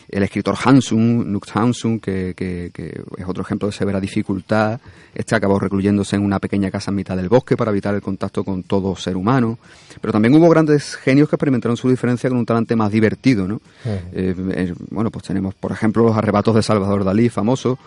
el 0.09 0.23
escritor 0.23 0.55
Hansung, 0.63 1.23
Knut 1.23 1.45
Hansung, 1.53 1.99
que, 1.99 2.33
que, 2.35 2.71
es 3.17 3.27
otro 3.27 3.43
ejemplo 3.43 3.67
de 3.67 3.71
severa 3.71 3.99
dificultad, 3.99 4.79
este 5.13 5.35
acabó 5.35 5.59
recluyéndose 5.59 6.15
en 6.15 6.23
una 6.23 6.39
pequeña 6.39 6.71
casa 6.71 6.91
en 6.91 6.95
mitad 6.95 7.15
del 7.15 7.29
bosque 7.29 7.55
para 7.55 7.71
evitar 7.71 7.93
el 7.93 8.01
contacto 8.01 8.43
con 8.43 8.63
todo 8.63 8.95
ser 8.95 9.15
humano. 9.15 9.59
Pero 10.01 10.11
también 10.11 10.33
hubo 10.33 10.49
grandes 10.49 10.95
genios 10.95 11.29
que 11.29 11.35
experimentaron 11.35 11.77
su 11.77 11.89
diferencia 11.89 12.29
con 12.29 12.39
un 12.39 12.45
talante 12.45 12.75
más 12.75 12.91
divertido, 12.91 13.47
¿no? 13.47 13.61
Eh, 13.85 14.35
eh, 14.51 14.73
bueno, 14.89 15.11
pues 15.11 15.25
tenemos, 15.25 15.53
por 15.55 15.71
ejemplo, 15.71 16.03
los 16.03 16.17
arrebatos 16.17 16.55
de 16.55 16.63
Salvador 16.63 17.03
Dalí, 17.03 17.29
famoso, 17.29 17.77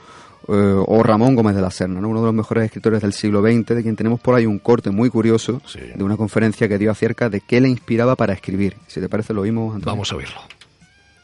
eh, 0.48 0.52
o 0.87 1.02
Ramón 1.02 1.35
Gómez 1.35 1.56
de 1.56 1.62
la 1.62 1.70
Serna, 1.70 2.00
uno 2.00 2.20
de 2.20 2.26
los 2.26 2.35
mejores 2.35 2.64
escritores 2.64 3.02
del 3.02 3.12
siglo 3.12 3.42
XX, 3.42 3.74
de 3.74 3.82
quien 3.82 3.96
tenemos 3.96 4.20
por 4.20 4.35
ahí 4.35 4.46
un 4.46 4.58
corte 4.58 4.90
muy 4.90 5.11
curioso 5.11 5.61
de 5.94 6.04
una 6.04 6.16
conferencia 6.16 6.68
que 6.68 6.78
dio 6.78 6.90
acerca 6.90 7.28
de 7.28 7.40
qué 7.40 7.61
le 7.61 7.68
inspiraba 7.68 8.14
para 8.14 8.32
escribir. 8.32 8.76
Si 8.87 9.00
te 9.00 9.08
parece, 9.08 9.35
lo 9.35 9.42
vimos. 9.42 9.80
Vamos 9.82 10.12
a 10.12 10.16
verlo. 10.16 10.40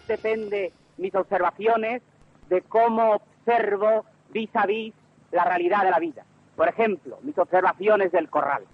Depende 0.07 0.73
mis 0.99 1.15
observaciones 1.15 2.03
de 2.49 2.63
cómo 2.63 3.15
observo 3.15 4.05
vis 4.31 4.51
a 4.55 4.67
vis 4.67 4.95
la 5.33 5.45
realidad 5.45 5.85
de 5.85 5.91
la 5.91 5.99
vida. 5.99 6.25
Por 6.57 6.69
ejemplo, 6.69 7.19
mis 7.23 7.39
observaciones 7.39 8.13
del 8.13 8.29
corral. 8.29 8.65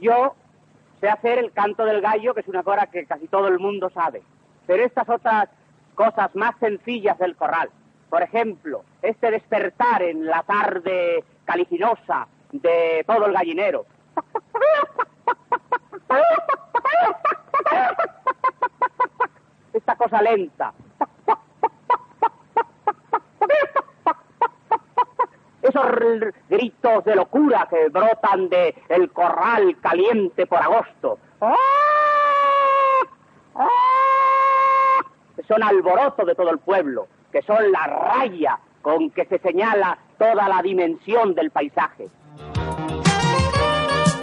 Yo 0.00 0.34
sé 1.00 1.08
hacer 1.08 1.38
el 1.38 1.52
canto 1.52 1.84
del 1.84 2.00
gallo, 2.00 2.34
que 2.34 2.40
es 2.40 2.48
una 2.48 2.62
cosa 2.62 2.86
que 2.86 3.06
casi 3.06 3.28
todo 3.28 3.48
el 3.48 3.58
mundo 3.58 3.90
sabe. 3.90 4.22
Pero 4.66 4.84
estas 4.84 5.08
otras 5.08 5.48
cosas 5.94 6.34
más 6.34 6.56
sencillas 6.58 7.18
del 7.18 7.36
corral, 7.36 7.70
por 8.10 8.22
ejemplo, 8.22 8.84
este 9.02 9.30
despertar 9.30 10.02
en 10.02 10.26
la 10.26 10.42
tarde 10.42 11.24
calicinosa 11.44 12.26
de 12.52 13.04
todo 13.06 13.26
el 13.26 13.32
gallinero. 13.32 13.86
Esta 19.72 19.96
cosa 19.96 20.22
lenta, 20.22 20.72
esos 25.78 26.34
gritos 26.48 27.04
de 27.04 27.14
locura 27.14 27.66
que 27.70 27.88
brotan 27.88 28.48
de 28.48 28.74
el 28.88 29.10
corral 29.10 29.76
caliente 29.80 30.46
por 30.46 30.58
agosto. 30.58 31.18
¡Ah! 31.40 31.54
¡Ah! 33.54 33.68
son 35.46 35.62
alboroto 35.62 36.24
de 36.26 36.34
todo 36.34 36.50
el 36.50 36.58
pueblo, 36.58 37.08
que 37.32 37.40
son 37.42 37.72
la 37.72 37.86
raya 37.86 38.58
con 38.82 39.10
que 39.10 39.24
se 39.24 39.38
señala 39.38 39.98
toda 40.18 40.48
la 40.48 40.60
dimensión 40.62 41.34
del 41.34 41.50
paisaje. 41.50 42.08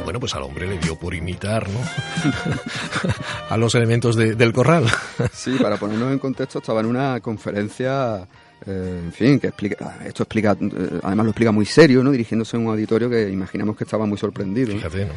Bueno, 0.03 0.19
pues 0.19 0.35
al 0.35 0.43
hombre 0.43 0.67
le 0.67 0.77
dio 0.77 0.95
por 0.99 1.15
imitar, 1.15 1.67
¿no? 1.67 1.79
a 3.49 3.57
los 3.57 3.73
elementos 3.73 4.15
del 4.15 4.53
corral. 4.53 4.85
sí, 5.31 5.57
para 5.59 5.77
ponernos 5.77 6.11
en 6.11 6.19
contexto, 6.19 6.59
estaba 6.59 6.81
en 6.81 6.85
una 6.85 7.19
conferencia 7.21 8.27
eh, 8.65 9.01
en 9.05 9.11
fin, 9.11 9.39
que 9.39 9.47
explica, 9.47 9.99
esto 10.05 10.23
explica, 10.23 10.57
eh, 10.59 10.99
además 11.03 11.25
lo 11.25 11.29
explica 11.31 11.51
muy 11.51 11.65
serio, 11.65 12.03
¿no? 12.03 12.11
Dirigiéndose 12.11 12.57
a 12.57 12.59
un 12.59 12.67
auditorio 12.67 13.09
que 13.09 13.29
imaginamos 13.29 13.75
que 13.77 13.83
estaba 13.83 14.05
muy 14.05 14.17
sorprendido. 14.17 14.73
Fíjate, 14.73 15.05
¿no? 15.05 15.13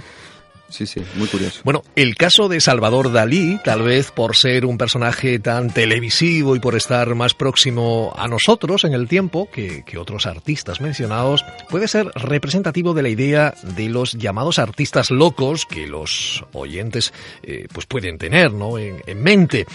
Sí, 0.71 0.87
sí, 0.87 1.03
muy 1.15 1.27
curioso. 1.29 1.63
Bueno, 1.65 1.83
el 1.97 2.15
caso 2.15 2.49
de 2.49 2.61
Salvador 2.61 3.11
Dalí, 3.11 3.59
tal 3.65 3.83
vez 3.83 4.11
por 4.11 4.37
ser 4.37 4.67
un 4.67 4.77
personaje 4.77 5.39
tan 5.39 5.71
televisivo 5.71 6.57
y 6.57 6.61
por 6.61 6.77
estar 6.77 7.15
más 7.15 7.33
próximo 7.33 8.13
a 8.15 8.29
nosotros 8.29 8.85
en 8.85 8.93
el 8.93 9.09
tiempo 9.09 9.49
que, 9.51 9.83
otros 9.99 10.27
artistas 10.27 10.83
mencionados, 10.83 11.43
puede 11.71 11.89
ser 11.89 12.09
representativo 12.15 12.93
de 12.93 13.03
la 13.03 13.09
idea 13.09 13.55
de 13.77 13.89
los 13.89 14.13
llamados 14.13 14.59
artistas 14.59 15.11
locos 15.11 15.65
que 15.65 15.87
los 15.87 16.45
oyentes 16.53 17.15
eh, 17.43 17.67
pues 17.73 17.87
pueden 17.87 18.19
tener 18.19 18.53
¿no? 18.53 18.79
en, 18.79 19.03
en 19.07 19.23
mente. 19.23 19.67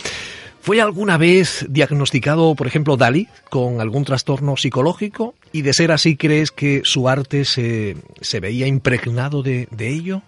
¿Fue 0.64 0.80
alguna 0.80 1.18
vez 1.18 1.66
diagnosticado, 1.70 2.56
por 2.56 2.68
ejemplo, 2.68 2.96
Dalí 2.96 3.28
con 3.50 3.82
algún 3.82 4.06
trastorno 4.06 4.56
psicológico? 4.56 5.36
¿Y 5.52 5.62
de 5.62 5.74
ser 5.74 5.92
así, 5.92 6.16
crees 6.16 6.52
que 6.52 6.84
su 6.86 7.10
arte 7.10 7.44
se, 7.44 7.98
se 8.22 8.40
veía 8.40 8.66
impregnado 8.66 9.44
de, 9.44 9.68
de 9.72 9.90
ello? 9.90 10.22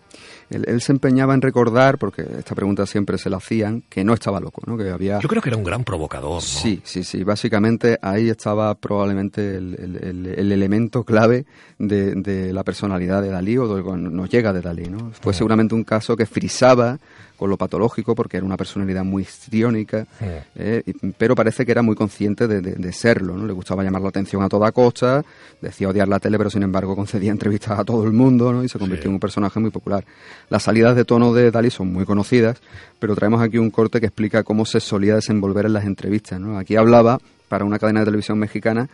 Él, 0.50 0.82
se 0.82 0.92
empeñaba 0.92 1.34
en 1.34 1.42
recordar, 1.42 1.98
porque 1.98 2.24
esta 2.38 2.54
pregunta 2.54 2.86
siempre 2.86 3.18
se 3.18 3.30
la 3.30 3.38
hacían, 3.38 3.84
que 3.90 4.04
no 4.04 4.14
estaba 4.14 4.40
loco, 4.40 4.62
¿no? 4.66 4.78
Que 4.78 4.90
había... 4.90 5.20
Yo 5.20 5.28
creo 5.28 5.42
que 5.42 5.50
era 5.50 5.58
un 5.58 5.64
gran 5.64 5.84
provocador, 5.84 6.36
¿no? 6.36 6.42
Sí, 6.42 6.82
sí, 6.84 7.04
sí. 7.04 7.24
Básicamente 7.24 7.98
ahí 8.02 8.30
estaba 8.30 8.76
probablemente 8.76 9.56
el, 9.56 10.52
elemento 10.52 11.04
clave 11.04 11.46
de, 11.80 12.52
la 12.54 12.64
personalidad 12.64 13.22
de 13.22 13.30
Dalí 13.30 13.58
o 13.58 13.74
de, 13.74 13.98
nos 13.98 14.30
llega 14.30 14.54
de 14.54 14.62
Dalí, 14.62 14.88
¿no? 14.88 15.12
Fue 15.20 15.34
seguramente 15.34 15.74
un 15.74 15.84
caso 15.84 16.16
que 16.16 16.26
frisaba 16.26 17.00
con 17.38 17.50
lo 17.50 17.58
patológico 17.58 18.16
porque 18.16 18.38
era 18.38 18.46
una 18.46 18.58
personalidad 18.58 19.04
muy 19.04 19.24
histriónica, 19.24 20.08
eh, 20.56 20.84
pero 21.18 21.36
parece 21.36 21.66
que 21.66 21.72
era 21.72 21.82
muy 21.82 21.96
consciente 21.96 22.48
de, 22.48 22.94
serlo, 22.94 23.36
¿no? 23.36 23.46
Le 23.46 23.54
gustaba 23.54 23.84
llamar 23.84 24.02
la 24.02 24.10
atención 24.10 24.42
a 24.44 24.50
toda 24.50 24.72
costa, 24.72 25.24
decía 25.62 25.90
odiar 25.90 26.08
la 26.08 26.20
tele, 26.20 26.38
pero 26.38 26.50
sin 26.50 26.64
embargo 26.64 26.96
concedía 26.96 27.32
entrevistas 27.36 27.80
a 27.80 27.84
todo 27.84 28.06
el 28.06 28.14
mundo, 28.14 28.52
¿no? 28.52 28.64
Y 28.64 28.70
se 28.70 28.80
convirtió 28.80 29.10
en 29.10 29.16
un 29.16 29.20
personaje 29.20 29.60
muy 29.60 29.72
popular. 29.72 30.06
Las 30.50 30.64
salidas 30.64 30.96
de 30.96 31.06
tono 31.06 31.34
de 31.34 31.52
Dalí 31.52 31.70
son 31.70 31.92
muy 31.92 32.06
conocidas, 32.06 32.62
pero 33.00 33.16
traemos 33.16 33.42
aquí 33.42 33.58
un 33.58 33.72
corte 33.72 34.00
que 34.00 34.08
explica 34.08 34.44
cómo 34.44 34.66
se 34.66 34.80
solía 34.80 35.16
desenvolver 35.16 35.66
en 35.66 35.74
las 35.74 35.86
entrevistas, 35.86 36.40
¿no? 36.40 36.58
Aquí 36.58 36.76
hablaba 36.76 37.20
para 37.50 37.66
una 37.66 37.80
cadena 37.80 38.00
de 38.02 38.06
televisión 38.06 38.40
mexicana 38.40 38.90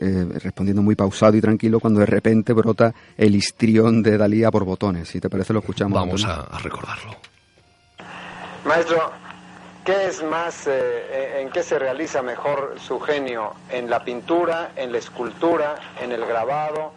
eh, 0.00 0.26
respondiendo 0.40 0.82
muy 0.82 0.94
pausado 0.94 1.36
y 1.36 1.40
tranquilo 1.40 1.80
cuando 1.80 1.98
de 2.00 2.06
repente 2.06 2.52
brota 2.52 2.94
el 3.16 3.34
histrión 3.34 4.02
de 4.02 4.16
Dalí 4.16 4.44
a 4.44 4.50
por 4.50 4.64
botones. 4.64 5.08
Si 5.08 5.20
te 5.20 5.28
parece, 5.28 5.52
lo 5.52 5.58
escuchamos. 5.58 5.98
Vamos 5.98 6.24
a 6.24 6.58
recordarlo. 6.58 7.33
Maestro, 8.64 9.12
¿qué 9.84 10.06
es 10.06 10.22
más, 10.22 10.66
eh, 10.66 11.42
en 11.42 11.50
qué 11.50 11.62
se 11.62 11.78
realiza 11.78 12.22
mejor 12.22 12.76
su 12.80 12.98
genio? 12.98 13.52
¿En 13.68 13.90
la 13.90 14.02
pintura, 14.02 14.70
en 14.74 14.90
la 14.90 14.96
escultura, 14.96 15.74
en 16.00 16.12
el 16.12 16.24
grabado, 16.24 16.94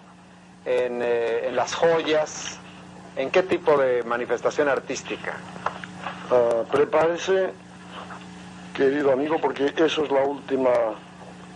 en, 0.64 1.02
eh, 1.04 1.50
las 1.52 1.76
joyas? 1.76 2.58
¿En 3.18 3.32
qué 3.32 3.44
tipo 3.44 3.76
de 3.78 4.02
manifestación 4.04 4.70
artística? 4.70 5.34
Uh, 6.32 6.64
prepárese, 6.68 7.52
querido 8.74 9.12
amigo, 9.12 9.38
porque 9.42 9.74
eso 9.76 10.06
es 10.06 10.12
la 10.12 10.22
última 10.24 10.70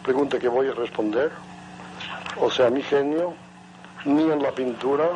pregunta 0.03 0.39
que 0.39 0.49
voy 0.49 0.67
a 0.67 0.73
responder. 0.73 1.31
O 2.37 2.51
sea, 2.51 2.69
mi 2.69 2.81
genio, 2.81 3.33
ni 4.03 4.23
en 4.23 4.43
la 4.43 4.51
pintura, 4.51 5.07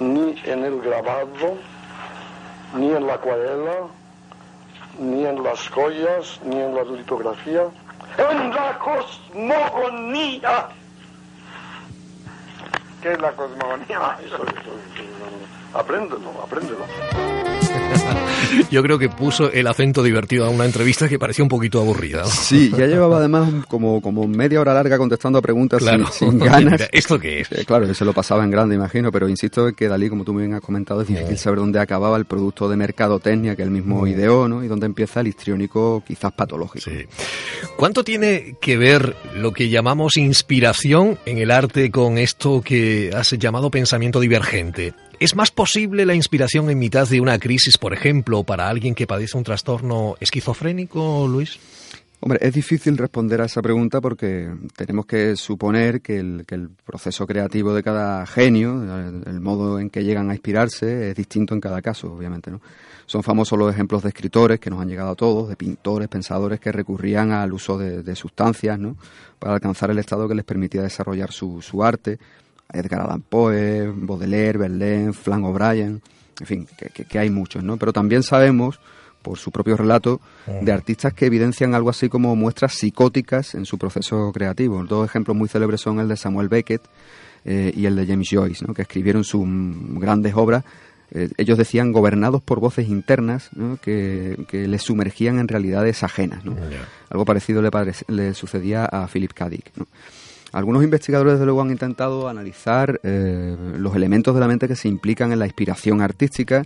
ni 0.00 0.38
en 0.44 0.64
el 0.64 0.80
grabado, 0.82 1.56
ni 2.74 2.92
en 2.92 3.06
la 3.06 3.14
acuarela, 3.14 3.88
ni 4.98 5.24
en 5.24 5.42
las 5.42 5.68
joyas, 5.68 6.40
ni 6.44 6.60
en 6.60 6.74
la 6.74 6.84
litografía, 6.84 7.64
en 8.18 8.50
la 8.50 8.78
cosmogonía. 8.78 10.68
¿Qué 13.02 13.12
es 13.12 13.20
la 13.20 13.32
cosmogonía? 13.32 13.98
Apréndelo, 15.74 16.30
apréndelo. 16.42 17.55
Yo 18.70 18.82
creo 18.82 18.98
que 18.98 19.08
puso 19.08 19.50
el 19.52 19.66
acento 19.66 20.02
divertido 20.02 20.44
a 20.44 20.50
una 20.50 20.64
entrevista 20.64 21.08
que 21.08 21.18
parecía 21.18 21.42
un 21.42 21.48
poquito 21.48 21.80
aburrida. 21.80 22.24
Sí, 22.26 22.70
ya 22.76 22.86
llevaba 22.86 23.18
además 23.18 23.66
como, 23.68 24.00
como 24.00 24.26
media 24.26 24.60
hora 24.60 24.74
larga 24.74 24.98
contestando 24.98 25.38
a 25.38 25.42
preguntas 25.42 25.82
sin, 26.12 26.38
ganas. 26.38 26.88
¿Esto 26.92 27.18
qué 27.18 27.40
es? 27.40 27.52
Eh, 27.52 27.64
claro, 27.64 27.92
se 27.94 28.04
lo 28.04 28.12
pasaba 28.12 28.44
en 28.44 28.50
grande, 28.50 28.74
imagino, 28.74 29.10
pero 29.12 29.28
insisto 29.28 29.72
que 29.72 29.88
Dalí, 29.88 30.08
como 30.08 30.24
tú 30.24 30.34
bien 30.34 30.54
has 30.54 30.60
comentado, 30.60 31.02
es 31.02 31.08
difícil 31.08 31.38
saber 31.38 31.58
dónde 31.60 31.80
acababa 31.80 32.16
el 32.16 32.24
producto 32.24 32.68
de 32.68 32.76
mercadotecnia 32.76 33.56
que 33.56 33.62
él 33.62 33.70
mismo 33.70 34.02
mm. 34.02 34.08
ideó, 34.08 34.48
¿no? 34.48 34.64
Y 34.64 34.68
dónde 34.68 34.86
empieza 34.86 35.20
el 35.20 35.28
histriónico 35.28 36.02
quizás 36.06 36.32
patológico. 36.32 36.90
Sí. 36.90 37.06
¿Cuánto 37.76 38.04
tiene 38.04 38.56
que 38.60 38.76
ver 38.76 39.16
lo 39.34 39.52
que 39.52 39.68
llamamos 39.68 40.16
inspiración 40.16 41.18
en 41.26 41.38
el 41.38 41.50
arte 41.50 41.90
con 41.90 42.18
esto 42.18 42.62
que 42.62 43.10
has 43.14 43.32
llamado 43.32 43.70
pensamiento 43.70 44.20
divergente? 44.20 44.94
¿Es 45.18 45.34
más 45.34 45.50
posible 45.50 46.04
la 46.04 46.14
inspiración 46.14 46.68
en 46.68 46.78
mitad 46.78 47.08
de 47.08 47.22
una 47.22 47.38
crisis, 47.38 47.78
por 47.78 47.94
ejemplo, 47.94 48.42
para 48.42 48.68
alguien 48.68 48.94
que 48.94 49.06
padece 49.06 49.38
un 49.38 49.44
trastorno 49.44 50.14
esquizofrénico, 50.20 51.26
Luis? 51.26 51.58
Hombre, 52.20 52.38
es 52.42 52.52
difícil 52.52 52.98
responder 52.98 53.40
a 53.40 53.46
esa 53.46 53.62
pregunta 53.62 54.02
porque 54.02 54.50
tenemos 54.76 55.06
que 55.06 55.34
suponer 55.36 56.02
que 56.02 56.18
el, 56.18 56.70
proceso 56.84 57.26
creativo 57.26 57.72
de 57.72 57.82
cada 57.82 58.26
genio, 58.26 58.82
el, 59.26 59.40
modo 59.40 59.80
en 59.80 59.88
que 59.88 60.04
llegan 60.04 60.28
a 60.28 60.34
inspirarse, 60.34 61.10
es 61.10 61.16
distinto 61.16 61.54
en 61.54 61.60
cada 61.60 61.80
caso, 61.80 62.12
obviamente. 62.12 62.50
¿no? 62.50 62.60
Son 63.06 63.22
famosos 63.22 63.58
los 63.58 63.72
ejemplos 63.72 64.02
de 64.02 64.10
escritores 64.10 64.60
que 64.60 64.68
nos 64.68 64.82
han 64.82 64.88
llegado 64.88 65.12
a 65.12 65.14
todos, 65.14 65.48
de 65.48 65.56
pintores, 65.56 66.08
pensadores 66.08 66.60
que 66.60 66.72
recurrían 66.72 67.32
al 67.32 67.54
uso 67.54 67.78
de, 67.78 68.16
sustancias 68.16 68.78
¿no? 68.78 68.96
para 69.38 69.54
alcanzar 69.54 69.90
el 69.90 69.98
estado 69.98 70.28
que 70.28 70.34
les 70.34 70.44
permitía 70.44 70.82
desarrollar 70.82 71.32
su, 71.32 71.62
su 71.62 71.82
arte 71.82 72.18
Edgar 72.72 73.02
Allan 73.02 73.22
Poe, 73.22 73.92
Baudelaire, 73.94 74.58
Verlaine, 74.58 75.12
Flan 75.12 75.44
O'Brien, 75.44 76.02
en 76.40 76.46
fin, 76.46 76.66
que, 77.08 77.18
hay 77.18 77.30
muchos, 77.30 77.62
¿no? 77.62 77.76
Pero 77.76 77.92
también 77.92 78.22
sabemos, 78.22 78.80
por 79.22 79.38
su 79.38 79.50
propio 79.50 79.76
relato, 79.76 80.20
de 80.60 80.72
artistas 80.72 81.14
que 81.14 81.26
evidencian 81.26 81.74
algo 81.74 81.90
así 81.90 82.08
como 82.08 82.36
muestras 82.36 82.74
psicóticas 82.74 83.54
en 83.54 83.64
su 83.64 83.78
proceso 83.78 84.30
creativo. 84.32 84.84
Dos 84.84 85.08
ejemplos 85.08 85.36
muy 85.36 85.48
célebres 85.48 85.80
son 85.80 86.00
el 86.00 86.08
de 86.08 86.16
Samuel 86.16 86.48
Beckett 86.48 86.82
eh, 87.44 87.72
y 87.74 87.86
el 87.86 87.96
de 87.96 88.06
James 88.06 88.28
Joyce, 88.30 88.64
¿no? 88.66 88.74
que 88.74 88.82
escribieron 88.82 89.24
sus 89.24 89.46
grandes 89.98 90.34
obras 90.34 90.64
eh, 91.12 91.28
ellos 91.36 91.56
decían 91.56 91.92
gobernados 91.92 92.42
por 92.42 92.60
voces 92.60 92.88
internas 92.88 93.50
que, 93.80 94.36
les 94.50 94.82
sumergían 94.82 95.38
en 95.38 95.48
realidades 95.48 96.02
ajenas. 96.02 96.42
Algo 97.10 97.24
parecido 97.24 97.62
le, 97.62 97.70
le, 98.08 98.34
sucedía 98.34 98.84
a 98.84 99.06
Philip 99.06 99.32
K. 99.32 99.48
Dick. 99.48 99.72
Algunos 100.56 100.82
investigadores, 100.82 101.34
desde 101.34 101.44
luego, 101.44 101.60
han 101.60 101.70
intentado 101.70 102.28
analizar 102.30 102.98
eh, 103.02 103.54
los 103.76 103.94
elementos 103.94 104.32
de 104.32 104.40
la 104.40 104.48
mente 104.48 104.66
que 104.66 104.74
se 104.74 104.88
implican 104.88 105.30
en 105.30 105.38
la 105.38 105.44
inspiración 105.44 106.00
artística 106.00 106.64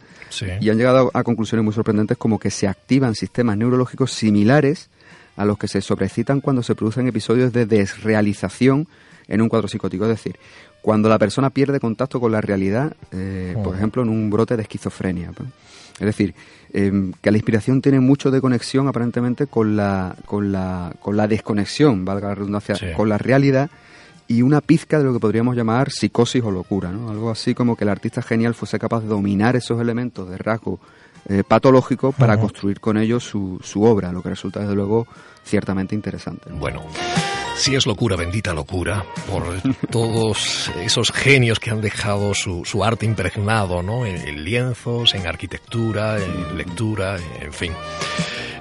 y 0.60 0.70
han 0.70 0.76
llegado 0.76 1.10
a 1.12 1.24
conclusiones 1.24 1.64
muy 1.64 1.74
sorprendentes 1.74 2.16
como 2.16 2.38
que 2.38 2.52
se 2.52 2.68
activan 2.68 3.16
sistemas 3.16 3.56
neurológicos 3.56 4.12
similares 4.12 4.90
a 5.36 5.44
los 5.44 5.58
que 5.58 5.66
se 5.66 5.80
sobrecitan 5.80 6.40
cuando 6.40 6.62
se 6.62 6.76
producen 6.76 7.08
episodios 7.08 7.52
de 7.52 7.66
desrealización 7.66 8.86
en 9.26 9.40
un 9.40 9.48
cuadro 9.48 9.66
psicótico. 9.66 10.04
Es 10.04 10.10
decir, 10.10 10.38
cuando 10.82 11.08
la 11.08 11.18
persona 11.18 11.50
pierde 11.50 11.80
contacto 11.80 12.20
con 12.20 12.32
la 12.32 12.40
realidad, 12.40 12.94
eh, 13.12 13.56
por 13.62 13.76
ejemplo, 13.76 14.02
en 14.02 14.08
un 14.08 14.30
brote 14.30 14.56
de 14.56 14.62
esquizofrenia. 14.62 15.30
Es 15.98 16.06
decir, 16.06 16.34
em, 16.72 17.12
que 17.20 17.30
la 17.30 17.36
inspiración 17.36 17.82
tiene 17.82 18.00
mucho 18.00 18.30
de 18.30 18.40
conexión 18.40 18.88
aparentemente 18.88 19.46
con 19.46 19.76
la, 19.76 20.16
con 20.24 20.52
la, 20.52 20.94
con 21.00 21.16
la 21.16 21.28
desconexión, 21.28 22.04
valga 22.04 22.28
la 22.28 22.34
redundancia, 22.34 22.94
con 22.94 23.08
la 23.08 23.18
realidad 23.18 23.70
y 24.26 24.42
una 24.42 24.60
pizca 24.60 24.98
de 24.98 25.04
lo 25.04 25.12
que 25.12 25.18
podríamos 25.18 25.56
llamar 25.56 25.90
psicosis 25.90 26.42
o 26.44 26.52
locura, 26.52 26.92
¿no? 26.92 27.10
Algo 27.10 27.30
así 27.30 27.52
como 27.52 27.76
que 27.76 27.82
el 27.82 27.90
artista 27.90 28.22
genial 28.22 28.54
fuese 28.54 28.78
capaz 28.78 29.00
de 29.00 29.08
dominar 29.08 29.56
esos 29.56 29.80
elementos 29.80 30.30
de 30.30 30.38
rasgo 30.38 30.78
eh, 31.28 31.42
patológico 31.46 32.12
para 32.12 32.38
construir 32.38 32.80
con 32.80 32.96
ellos 32.96 33.24
su, 33.24 33.58
su 33.62 33.82
obra, 33.82 34.12
lo 34.12 34.22
que 34.22 34.30
resulta 34.30 34.60
desde 34.60 34.74
luego 34.74 35.06
ciertamente 35.44 35.94
interesante. 35.94 36.48
Bueno. 36.50 36.82
Si 37.56 37.74
es 37.74 37.86
locura, 37.86 38.16
bendita 38.16 38.54
locura, 38.54 39.04
por 39.30 39.44
todos 39.90 40.70
esos 40.82 41.12
genios 41.12 41.60
que 41.60 41.70
han 41.70 41.80
dejado 41.80 42.32
su, 42.34 42.64
arte 42.82 43.04
impregnado, 43.04 43.82
¿no? 43.82 44.06
En, 44.06 44.44
lienzos, 44.44 45.14
en 45.14 45.26
arquitectura, 45.26 46.16
en 46.18 46.56
lectura, 46.56 47.18
en 47.40 47.52
fin. 47.52 47.72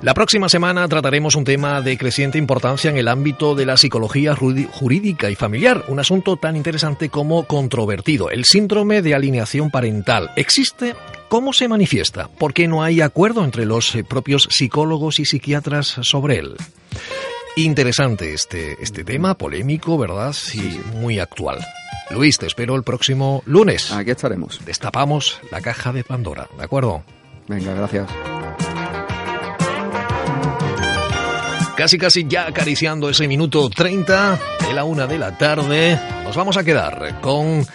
La 0.02 0.14
próxima 0.14 0.48
semana 0.50 0.88
trataremos 0.88 1.36
un 1.36 1.44
tema 1.44 1.82
de 1.82 1.98
creciente 1.98 2.38
importancia 2.38 2.90
en 2.90 2.98
el 2.98 3.08
ámbito 3.08 3.56
de 3.56 3.66
la 3.66 3.78
psicología 3.78 4.36
jurídica 4.36 5.30
y 5.30 5.36
familiar, 5.36 5.86
un 5.88 6.00
asunto 6.00 6.38
tan 6.38 6.56
interesante 6.56 7.10
como 7.10 7.44
controvertido, 7.44 8.30
el 8.30 8.46
síndrome 8.46 9.02
de 9.02 9.16
alineación 9.16 9.72
parental. 9.72 10.32
¿Existe? 10.36 10.96
¿Cómo 11.30 11.54
se 11.54 11.68
manifiesta? 11.68 12.28
¿Por 12.28 12.54
qué 12.54 12.68
no 12.68 12.82
hay 12.82 13.02
acuerdo 13.02 13.44
entre 13.44 13.66
los 13.66 13.94
eh, 13.94 14.04
propios 14.04 14.48
psicólogos 14.50 15.20
y 15.20 15.26
psiquiatras 15.26 16.00
sobre 16.02 16.40
él? 16.40 16.56
Interesante 17.66 18.34
este, 18.34 18.82
este 18.82 19.04
tema, 19.04 19.38
polémico, 19.38 19.98
¿verdad? 19.98 20.32
Sí, 20.32 20.80
muy 20.94 21.20
actual. 21.20 21.60
Luis, 22.10 22.38
te 22.38 22.48
espero 22.48 22.74
el 22.78 22.84
próximo 22.84 23.44
lunes. 23.46 23.92
Aquí 23.92 24.12
estaremos. 24.12 24.64
Destapamos 24.66 25.42
la 25.52 25.60
caja 25.60 25.92
de 25.92 26.06
Pandora, 26.06 26.48
¿de 26.58 26.64
acuerdo? 26.64 27.04
Venga, 27.50 27.74
gracias. 27.74 28.10
Casi, 31.76 31.98
casi 31.98 32.26
ya 32.30 32.48
acariciando 32.48 33.10
ese 33.10 33.28
minuto 33.28 33.70
30 33.70 34.40
de 34.66 34.74
la 34.74 34.86
una 34.86 35.06
de 35.06 35.20
la 35.20 35.38
tarde, 35.38 36.00
nos 36.24 36.38
vamos 36.38 36.56
a 36.56 36.64
quedar 36.64 37.20
con 37.20 37.66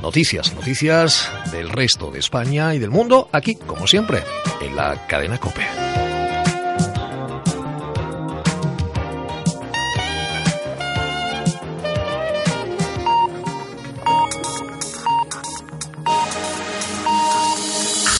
noticias, 0.00 0.54
noticias 0.54 1.30
del 1.52 1.68
resto 1.68 2.10
de 2.10 2.20
España 2.20 2.74
y 2.74 2.78
del 2.78 2.90
mundo, 2.90 3.28
aquí, 3.30 3.56
como 3.56 3.86
siempre, 3.86 4.22
en 4.62 4.74
la 4.74 5.06
cadena 5.06 5.38
COPE. 5.38 6.03